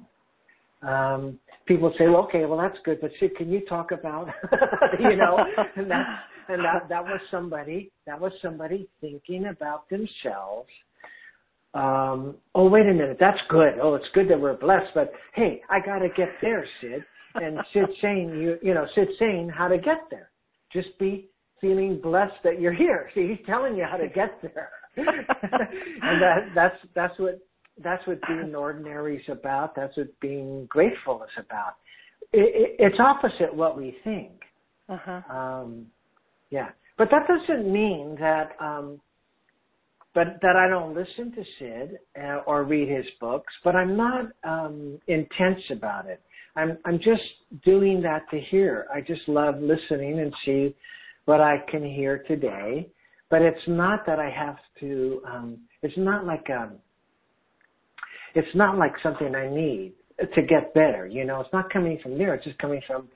[0.83, 4.29] Um, people say, well, okay, well that's good, but Syd, can you talk about,
[4.99, 5.44] you know,
[5.77, 6.07] and that
[6.50, 10.68] and that that was somebody that was somebody thinking about themselves.
[11.72, 13.74] Um, oh, wait a minute, that's good.
[13.80, 17.04] Oh, it's good that we're blessed, but hey, I got to get there, Syd.
[17.36, 20.30] And Syd saying, you you know, Syd saying how to get there.
[20.72, 21.28] Just be
[21.60, 23.10] feeling blessed that you're here.
[23.14, 24.70] See, he's telling you how to get there.
[24.96, 27.38] and that that's that's what
[27.82, 29.74] that's what being ordinary is about.
[29.76, 31.74] That's what being grateful is about.
[32.32, 34.32] It, it, it's opposite what we think.
[34.88, 35.34] Uh-huh.
[35.34, 35.86] Um,
[36.50, 38.50] yeah, but that doesn't mean that.
[38.60, 39.00] Um,
[40.12, 43.53] but that I don't listen to Syd uh, or read his books.
[43.62, 46.20] But I'm not um, intense about it.
[46.57, 47.22] I'm I'm just
[47.64, 48.86] doing that to hear.
[48.92, 50.74] I just love listening and see
[51.26, 52.88] what I can hear today.
[53.30, 55.22] But it's not that I have to.
[55.24, 56.78] Um, it's not like um,
[58.34, 59.92] it's not like something I need
[60.34, 61.07] to get better.
[61.07, 62.34] You know, it's not coming from there.
[62.34, 63.09] It's just coming from,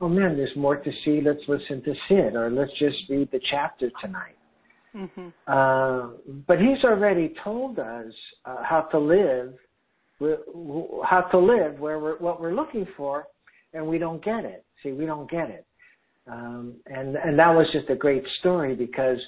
[0.00, 1.20] oh man, there's more to see.
[1.20, 4.36] Let's listen to Syd, or let's just read the chapter tonight.
[4.94, 5.28] Mm-hmm.
[5.46, 6.16] Uh,
[6.46, 8.12] but he's already told us
[8.44, 9.54] uh, how to live,
[11.04, 13.26] how to live where we're what we're looking for,
[13.74, 14.64] and we don't get it.
[14.82, 15.66] See, we don't get it.
[16.30, 19.18] Um, and and that was just a great story because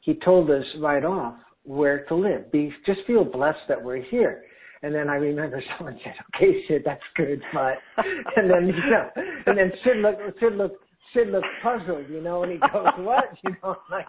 [0.00, 1.34] he told us right off
[1.64, 2.50] where to live.
[2.50, 4.44] Be just feel blessed that we're here.
[4.82, 7.78] And then I remember someone said, "Okay, Syd, that's good, but,"
[8.36, 9.10] and then you know,
[9.46, 13.24] and then Syd looked, Syd looked, Syd looked puzzled, you know, and he goes, "What?"
[13.44, 14.06] You know, like.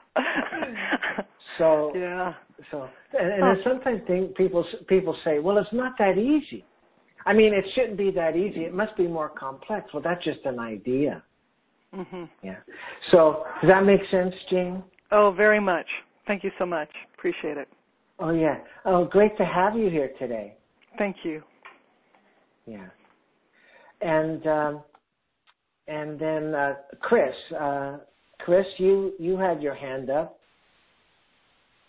[1.58, 2.34] So yeah.
[2.72, 6.66] So and, and then sometimes think, people people say, "Well, it's not that easy."
[7.26, 8.62] I mean, it shouldn't be that easy.
[8.62, 9.94] It must be more complex.
[9.94, 11.24] Well, that's just an idea.
[11.96, 12.24] Mm-hmm.
[12.42, 12.58] Yeah.
[13.12, 14.84] So does that make sense, Jane?
[15.12, 15.86] Oh, very much.
[16.26, 16.90] Thank you so much.
[17.18, 17.68] Appreciate it.
[18.20, 18.58] Oh yeah.
[18.86, 20.56] Oh, great to have you here today.
[20.98, 21.44] Thank you.
[22.66, 22.88] Yeah.
[24.02, 24.84] And um,
[25.88, 27.98] and then uh, Chris, uh,
[28.40, 30.40] Chris, you you had your hand up.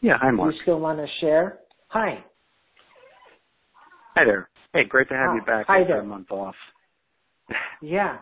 [0.00, 0.54] Yeah, hi Mark.
[0.54, 1.60] You still want to share?
[1.88, 2.24] Hi.
[4.16, 4.48] Hi there.
[4.72, 5.34] Hey, great to have Hi.
[5.36, 6.00] you back Hi after there.
[6.00, 6.54] a month off.
[7.82, 8.18] Yeah.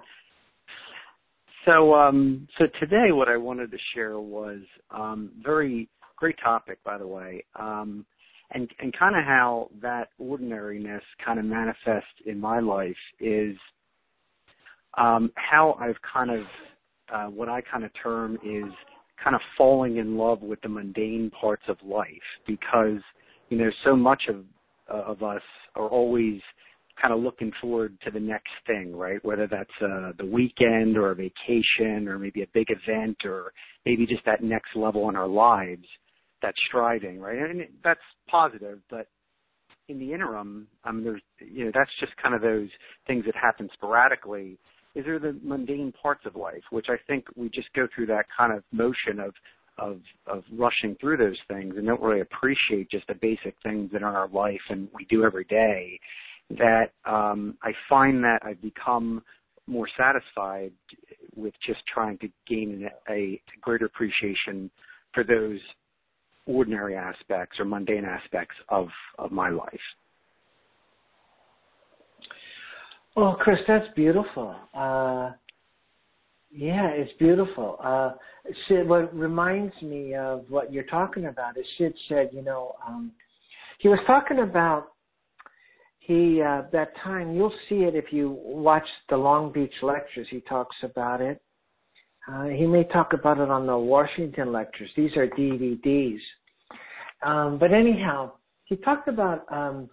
[1.65, 4.59] So, um, so today what I wanted to share was
[4.91, 8.05] um, very great topic, by the way, um,
[8.53, 13.57] and and kind of how that ordinariness kind of manifests in my life is
[14.99, 16.45] um, how I've kind of
[17.13, 18.73] uh, what I kind of term is
[19.23, 22.07] kind of falling in love with the mundane parts of life
[22.47, 23.01] because
[23.49, 24.45] you know so much of
[24.93, 25.43] uh, of us
[25.75, 26.41] are always
[27.01, 29.25] kind of looking forward to the next thing, right?
[29.25, 33.53] Whether that's uh, the weekend or a vacation or maybe a big event or
[33.87, 35.87] maybe just that next level in our lives,
[36.43, 37.39] that striving, right?
[37.39, 39.07] And that's positive, but
[39.89, 42.69] in the interim, I mean, there's, you know, that's just kind of those
[43.07, 44.59] things that happen sporadically.
[44.95, 48.27] Is there the mundane parts of life, which I think we just go through that
[48.37, 49.35] kind of motion of
[49.79, 54.03] of of rushing through those things and don't really appreciate just the basic things that
[54.03, 55.99] are in our life and we do every day
[56.51, 59.23] that um, I find that I've become
[59.67, 60.73] more satisfied
[61.35, 64.71] with just trying to gain a, a greater appreciation
[65.15, 65.59] for those
[66.47, 68.89] ordinary aspects or mundane aspects of,
[69.19, 69.81] of my life.
[73.17, 74.55] Oh, Chris, that's beautiful.
[74.75, 75.33] Uh,
[76.51, 77.79] yeah, it's beautiful.
[77.83, 78.13] Uh,
[78.69, 83.13] Syd, what reminds me of what you're talking about is Syd said, you know, um,
[83.79, 84.89] he was talking about
[85.99, 90.27] he uh, that time you'll see it if you watch the Long Beach lectures.
[90.31, 91.41] He talks about it.
[92.29, 94.91] Uh, he may talk about it on the Washington lectures.
[94.97, 96.21] These are DVDs.
[97.23, 98.33] Um, but anyhow,
[98.65, 99.89] he talked about um,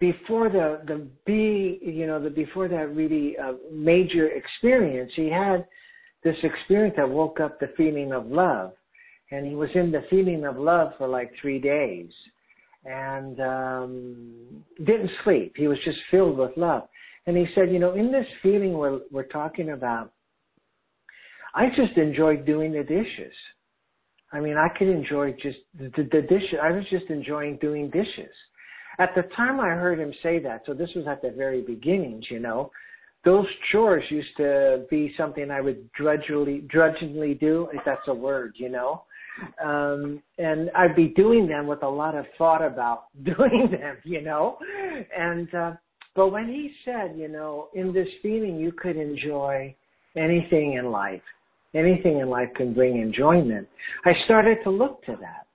[0.00, 5.12] before the the B, you know, the before that really uh, major experience.
[5.14, 5.66] He had
[6.24, 8.72] this experience that woke up the feeling of love,
[9.30, 12.10] and he was in the feeling of love for like three days
[12.84, 15.54] and um, didn't sleep.
[15.56, 16.88] He was just filled with love.
[17.26, 20.12] And he said, you know, in this feeling we're, we're talking about,
[21.54, 23.34] I just enjoyed doing the dishes.
[24.32, 26.58] I mean, I could enjoy just the, the dishes.
[26.62, 28.34] I was just enjoying doing dishes.
[28.98, 32.24] At the time I heard him say that, so this was at the very beginnings,
[32.30, 32.70] you know,
[33.24, 38.54] those chores used to be something I would drudgily, drudgingly do, if that's a word,
[38.56, 39.04] you know
[39.64, 44.22] um, and I'd be doing them with a lot of thought about doing them, you
[44.22, 44.58] know.
[45.16, 45.72] And uh,
[46.14, 49.74] but when he said, you know, in this feeling you could enjoy
[50.16, 51.22] anything in life,
[51.74, 53.68] anything in life can bring enjoyment.
[54.04, 55.46] I started to look to that,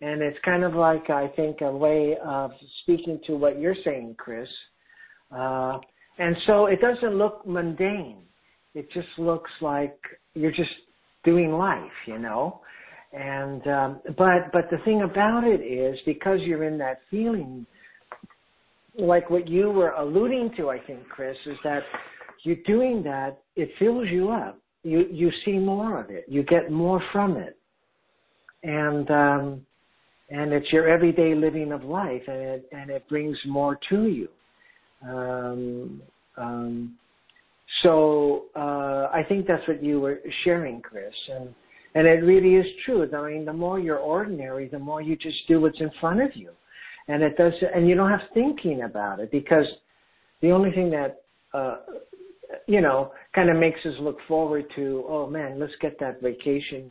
[0.00, 2.52] and it's kind of like I think a way of
[2.82, 4.48] speaking to what you're saying, Chris.
[5.30, 5.78] Uh,
[6.18, 8.22] and so it doesn't look mundane.
[8.74, 9.96] It just looks like
[10.34, 10.70] you're just
[11.24, 12.60] doing life, you know
[13.12, 17.66] and um, but but the thing about it is because you're in that feeling,
[18.98, 21.82] like what you were alluding to, I think, Chris, is that
[22.42, 23.38] you're doing that.
[23.56, 24.60] It fills you up.
[24.82, 26.24] You you see more of it.
[26.28, 27.56] You get more from it,
[28.62, 29.66] and um,
[30.30, 34.28] and it's your everyday living of life, and it and it brings more to you.
[35.08, 36.02] Um,
[36.36, 36.96] um,
[37.82, 41.54] so uh, I think that's what you were sharing, Chris, and
[41.94, 43.08] and it really is true.
[43.12, 46.30] I mean, the more you're ordinary, the more you just do what's in front of
[46.34, 46.50] you.
[47.08, 49.64] And it does, and you don't have thinking about it because
[50.42, 51.22] the only thing that,
[51.54, 51.78] uh,
[52.66, 56.90] you know, kind of makes us look forward to, oh man, let's get that vacation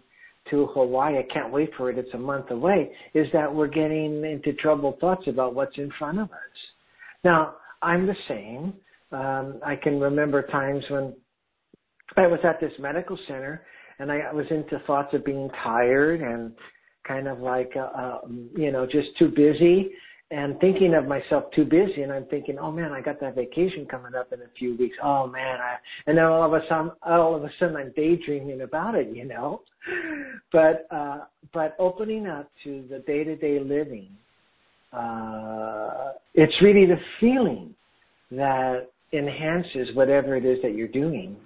[0.50, 1.18] to Hawaii.
[1.18, 1.98] I can't wait for it.
[1.98, 2.92] It's a month away.
[3.14, 6.58] Is that we're getting into troubled thoughts about what's in front of us.
[7.24, 8.74] Now, I'm the same.
[9.12, 11.14] Um, I can remember times when
[12.16, 13.64] I was at this medical center
[14.00, 16.54] and I was into thoughts of being tired and
[17.08, 18.20] kind of like uh, uh,
[18.56, 19.92] you know just too busy
[20.30, 23.86] and thinking of myself too busy and I'm thinking, oh man, I got that vacation
[23.86, 24.98] coming up in a few weeks.
[25.02, 25.76] Oh man, I,
[26.06, 29.26] and then all of a sudden, all of a sudden I'm daydreaming about it, you
[29.26, 29.62] know,
[30.52, 31.20] but, uh,
[31.54, 34.10] but opening up to the day to day living,
[34.92, 37.74] uh, it's really the feeling
[38.32, 41.38] that enhances whatever it is that you're doing.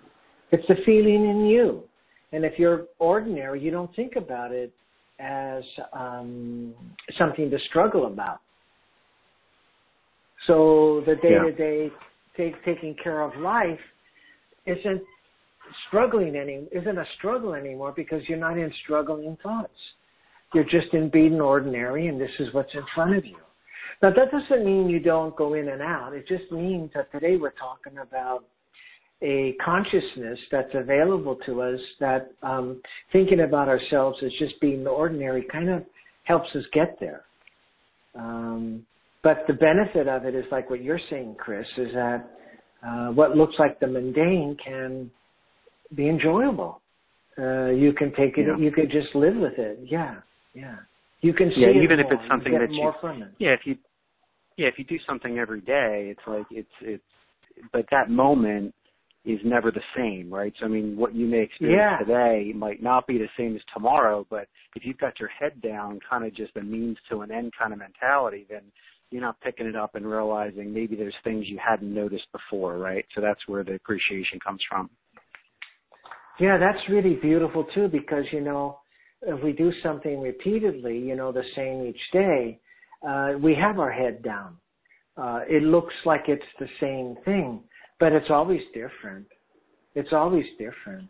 [0.52, 1.84] It's the feeling in you.
[2.32, 4.74] And if you're ordinary, you don't think about it
[5.20, 5.64] as
[5.94, 6.74] um,
[7.18, 8.40] something to struggle about.
[10.48, 11.92] So the day to day
[12.66, 13.80] taking care of life
[14.66, 15.02] isn't
[15.88, 19.70] struggling any isn't a struggle anymore because you're not in struggling thoughts.
[20.54, 23.38] You're just in being ordinary and this is what's in front of you.
[24.02, 26.14] Now that doesn't mean you don't go in and out.
[26.14, 28.46] It just means that today we're talking about
[29.22, 32.82] a consciousness that's available to us that um,
[33.12, 35.84] thinking about ourselves as just being ordinary kind of
[36.24, 37.22] helps us get there.
[38.16, 38.86] Um,
[39.24, 42.30] but the benefit of it is like what you're saying, Chris, is that
[42.86, 45.12] uh, what looks like the mundane can
[45.96, 46.82] be enjoyable.
[47.38, 48.48] Uh, you can take it.
[48.48, 48.58] Yeah.
[48.58, 49.80] You can just live with it.
[49.84, 50.16] Yeah,
[50.54, 50.78] yeah.
[51.22, 52.14] You can see yeah, it even more.
[52.14, 53.30] if it's something you that you, from it.
[53.38, 53.78] yeah, if you,
[54.58, 57.04] yeah, if you do something every day, it's like it's it's,
[57.72, 58.74] but that moment
[59.24, 60.52] is never the same, right?
[60.60, 61.98] So I mean, what you may experience Yeah.
[62.00, 66.00] today might not be the same as tomorrow, but if you've got your head down,
[66.10, 68.64] kind of just a means to an end kind of mentality, then
[69.12, 73.06] you're not picking it up and realizing maybe there's things you hadn't noticed before, right?
[73.14, 74.90] So that's where the appreciation comes from.
[76.40, 78.80] Yeah, that's really beautiful too because you know
[79.22, 82.60] if we do something repeatedly, you know, the same each day,
[83.08, 84.58] uh, we have our head down.
[85.18, 87.62] Uh, it looks like it's the same thing,
[88.00, 89.28] but it's always different.
[89.94, 91.10] It's always different.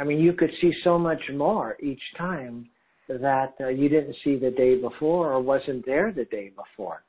[0.00, 2.68] I mean, you could see so much more each time
[3.08, 7.04] that uh, you didn't see the day before or wasn't there the day before.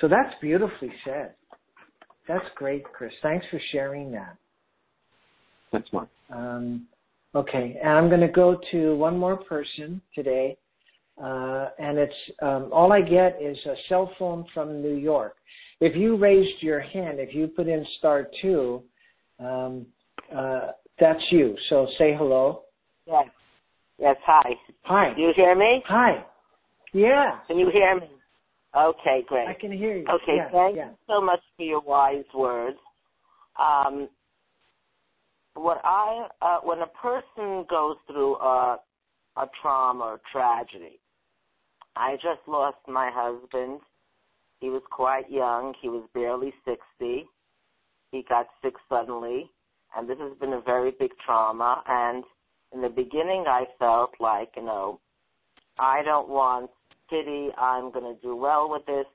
[0.00, 1.34] So that's beautifully said.
[2.26, 3.12] That's great, Chris.
[3.22, 4.36] Thanks for sharing that.
[5.72, 6.08] That's Mark.
[6.30, 6.86] Um,
[7.34, 10.56] okay, and I'm going to go to one more person today,
[11.22, 15.36] uh, and it's um, all I get is a cell phone from New York.
[15.80, 18.82] If you raised your hand, if you put in star two,
[19.38, 19.86] um,
[20.34, 20.68] uh,
[20.98, 21.56] that's you.
[21.68, 22.62] So say hello.
[23.06, 23.26] Yes.
[23.98, 24.16] Yes.
[24.24, 24.50] Hi.
[24.84, 25.14] Hi.
[25.14, 25.82] Do you hear me?
[25.86, 26.24] Hi.
[26.92, 28.06] Yeah, Can you hear me?
[28.76, 29.48] Okay, great.
[29.48, 30.04] I can hear you.
[30.08, 30.88] Okay, yeah, thank yeah.
[30.88, 32.78] you so much for your wise words.
[33.58, 34.08] Um,
[35.54, 38.78] what I uh, when a person goes through a
[39.36, 40.98] a trauma or tragedy,
[41.96, 43.80] I just lost my husband.
[44.60, 45.74] He was quite young.
[45.80, 47.26] He was barely sixty.
[48.10, 49.50] He got sick suddenly,
[49.96, 51.82] and this has been a very big trauma.
[51.86, 52.24] And
[52.72, 55.00] in the beginning, I felt like you know,
[55.78, 56.70] I don't want
[57.14, 57.48] pity.
[57.58, 59.06] I'm going to do well with this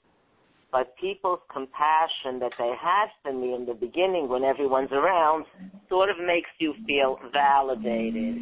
[0.72, 5.46] but people's compassion that they had for me in the beginning when everyone's around
[5.90, 8.36] sort of makes you feel validated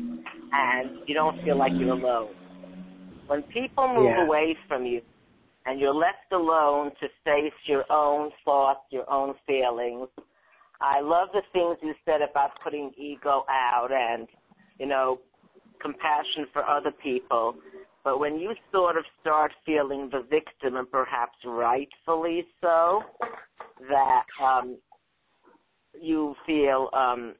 [0.51, 2.33] and you don't feel like you're alone.
[3.27, 4.25] When people move Yeah.
[4.25, 5.01] away from you
[5.65, 10.09] and you're left alone to face your own thoughts, your own feelings,
[10.81, 14.27] I love the things you said about putting ego out and,
[14.79, 15.19] you know,
[15.79, 17.55] compassion for other people.
[18.07, 23.01] But when you sort of start feeling the victim, and perhaps rightfully so,
[23.89, 24.77] that um,
[26.01, 27.35] you feel um,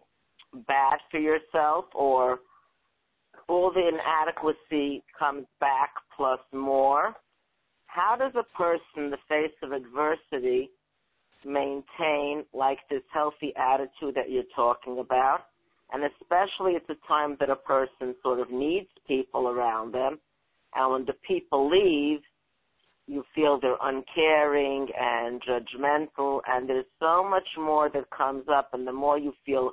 [0.68, 2.40] bad for yourself, or
[3.48, 7.14] all the inadequacy comes back plus more,
[7.86, 10.70] how does a person, in the face of adversity,
[11.46, 15.46] maintain like this healthy attitude that you're talking about?
[15.94, 20.20] And especially at the time that a person sort of needs people around them
[20.76, 22.20] and when the people leave,
[23.08, 28.70] you feel they're uncaring and judgmental, and there's so much more that comes up.
[28.74, 29.72] And the more you feel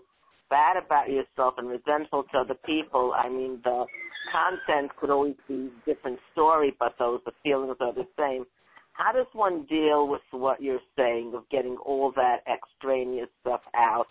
[0.50, 3.86] bad about yourself and resentful to other people, I mean, the
[4.32, 8.44] content could always be different story, but those the feelings are the same.
[8.92, 14.06] How does one deal with what you're saying of getting all that extraneous stuff out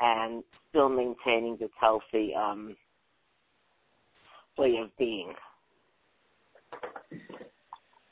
[0.00, 2.74] and still maintaining this healthy um,
[4.56, 5.34] way of being?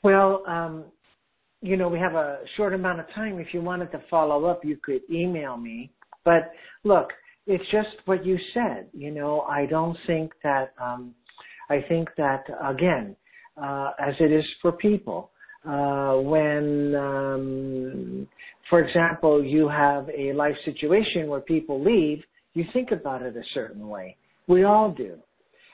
[0.03, 0.85] Well, um,
[1.61, 3.39] you know, we have a short amount of time.
[3.39, 5.91] If you wanted to follow up, you could email me.
[6.25, 6.51] But
[6.83, 7.09] look,
[7.45, 8.87] it's just what you said.
[8.93, 10.73] You know, I don't think that.
[10.81, 11.13] Um,
[11.71, 13.15] I think that again,
[13.55, 15.31] uh, as it is for people,
[15.65, 18.27] uh, when, um,
[18.69, 22.21] for example, you have a life situation where people leave,
[22.55, 24.17] you think about it a certain way.
[24.47, 25.17] We all do.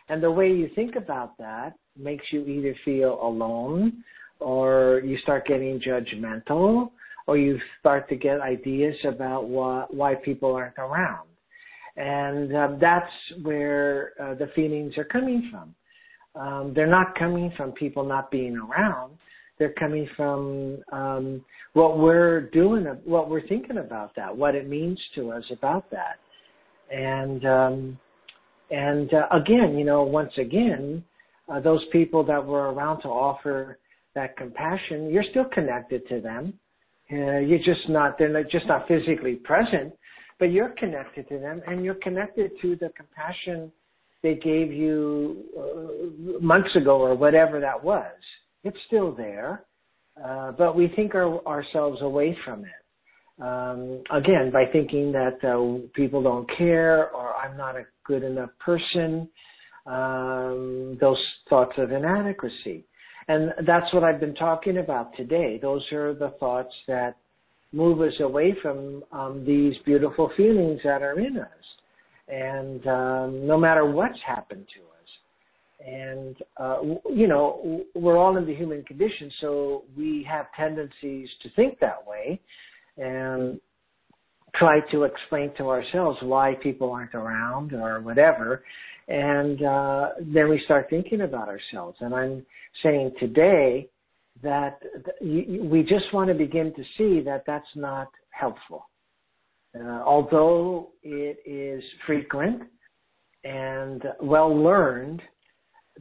[0.10, 4.04] And the way you think about that makes you either feel alone
[4.40, 6.92] or you start getting judgmental,
[7.26, 11.28] or you start to get ideas about why, why people aren't around.
[11.98, 15.76] And um, that's where uh, the feelings are coming from.
[16.40, 19.14] Um, they're not coming from people not being around.
[19.58, 21.44] They're coming from um,
[21.74, 26.20] what we're doing, what we're thinking about that, what it means to us about that.
[26.96, 28.00] And um,
[28.70, 31.04] and uh, again, you know, once again,
[31.52, 33.80] uh, those people that were around to offer
[34.16, 36.54] that compassion, you're still connected to them.
[37.12, 39.94] Uh, you're just not, they're not, just not physically present,
[40.40, 43.72] but you're connected to them and you're connected to the compassion
[44.24, 48.12] they gave you uh, months ago or whatever that was.
[48.64, 49.64] It's still there,
[50.24, 53.42] uh, but we think our, ourselves away from it.
[53.42, 58.50] Um, again, by thinking that uh, people don't care or I'm not a good enough
[58.60, 59.30] person,
[59.88, 62.86] um, those thoughts of inadequacy.
[63.28, 65.60] And that's what I've been talking about today.
[65.62, 67.18] Those are the thoughts that
[67.74, 71.48] move us away from um, these beautiful feelings that are in us.
[72.28, 74.88] And um, no matter what's happened to us.
[75.86, 76.80] And, uh,
[77.14, 82.06] you know, we're all in the human condition, so we have tendencies to think that
[82.06, 82.42] way
[82.98, 83.60] and
[84.56, 88.64] try to explain to ourselves why people aren't around or whatever.
[89.08, 91.98] And uh, then we start thinking about ourselves.
[92.02, 92.46] And I'm
[92.84, 93.88] saying today
[94.44, 94.80] that
[95.22, 98.90] we just want to begin to see that that's not helpful.
[99.78, 102.64] Uh, although it is frequent
[103.44, 105.22] and well learned,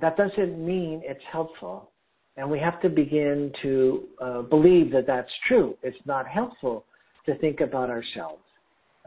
[0.00, 1.90] that doesn't mean it's helpful.
[2.36, 5.76] And we have to begin to uh, believe that that's true.
[5.82, 6.84] It's not helpful
[7.24, 8.42] to think about ourselves.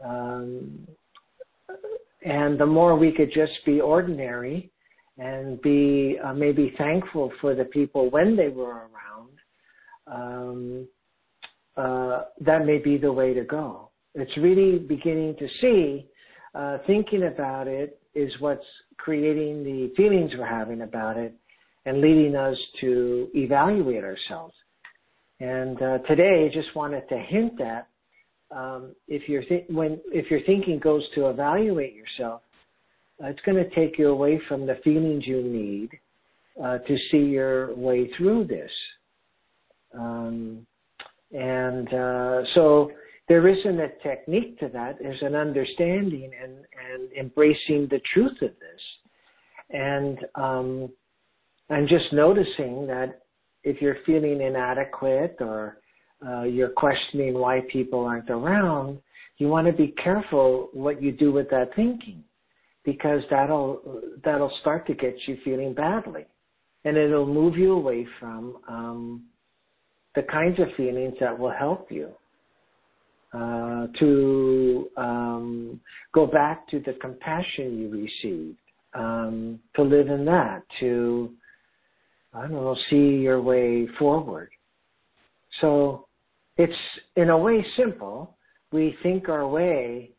[0.04, 0.86] Um,
[2.22, 4.70] and the more we could just be ordinary
[5.18, 9.36] and be uh, maybe thankful for the people when they were around,
[10.06, 10.88] um,
[11.76, 13.90] uh, that may be the way to go.
[14.14, 16.06] It's really beginning to see,
[16.54, 18.64] uh, thinking about it is what's
[18.96, 21.34] creating the feelings we're having about it
[21.86, 24.54] and leading us to evaluate ourselves.
[25.38, 27.88] And uh, today, just wanted to hint at
[28.50, 32.42] um, if your th- when if your thinking goes to evaluate yourself,
[33.22, 35.90] uh, it's going to take you away from the feelings you need
[36.62, 38.70] uh, to see your way through this.
[39.94, 40.66] Um,
[41.32, 42.90] and uh, so
[43.28, 44.96] there isn't a technique to that.
[45.00, 46.56] There's an understanding and,
[46.92, 48.80] and embracing the truth of this.
[49.70, 50.88] And um,
[51.70, 53.22] I'm just noticing that
[53.62, 55.78] if you're feeling inadequate or
[56.26, 58.98] uh, you're questioning why people aren't around,
[59.38, 62.22] you want to be careful what you do with that thinking
[62.84, 66.26] because that'll that'll start to get you feeling badly
[66.84, 69.24] and it'll move you away from um,
[70.14, 72.10] the kinds of feelings that will help you
[73.32, 75.80] uh, to um,
[76.12, 78.58] go back to the compassion you received,
[78.94, 81.30] um, to live in that, to
[82.34, 84.50] I don't know, see your way forward.
[85.60, 86.06] So
[86.60, 86.82] it's
[87.16, 88.36] in a way simple.
[88.70, 90.10] We think our way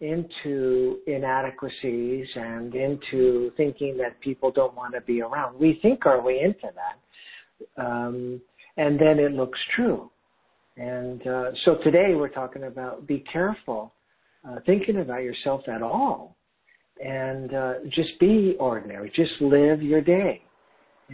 [0.00, 5.58] into inadequacies and into thinking that people don't want to be around.
[5.58, 7.84] We think our way into that.
[7.84, 8.40] Um,
[8.76, 10.10] and then it looks true.
[10.76, 13.92] And uh, so today we're talking about be careful
[14.48, 16.36] uh, thinking about yourself at all.
[17.04, 19.10] And uh, just be ordinary.
[19.14, 20.42] Just live your day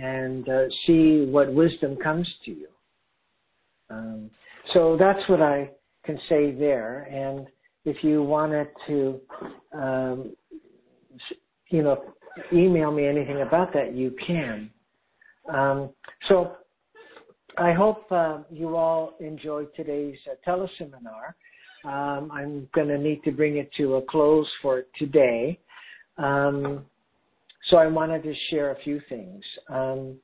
[0.01, 2.69] and uh, see what wisdom comes to you.
[3.89, 4.31] Um,
[4.73, 5.71] so that's what I
[6.05, 7.03] can say there.
[7.03, 7.47] And
[7.85, 9.21] if you wanted to,
[9.73, 10.37] um,
[11.71, 12.03] you know,
[12.53, 14.71] email me anything about that, you can.
[15.53, 15.91] Um,
[16.29, 16.57] so
[17.59, 21.35] I hope uh, you all enjoyed today's uh, teleseminar.
[21.85, 25.59] Um, I'm going to need to bring it to a close for today.
[26.19, 26.85] Um,
[27.71, 29.43] so I wanted to share a few things.
[29.69, 30.17] Um,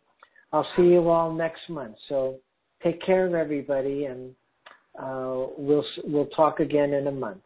[0.52, 1.96] I'll see you all next month.
[2.08, 2.36] So
[2.82, 4.34] take care of everybody, and
[5.00, 7.40] uh, we'll we'll talk again in a month.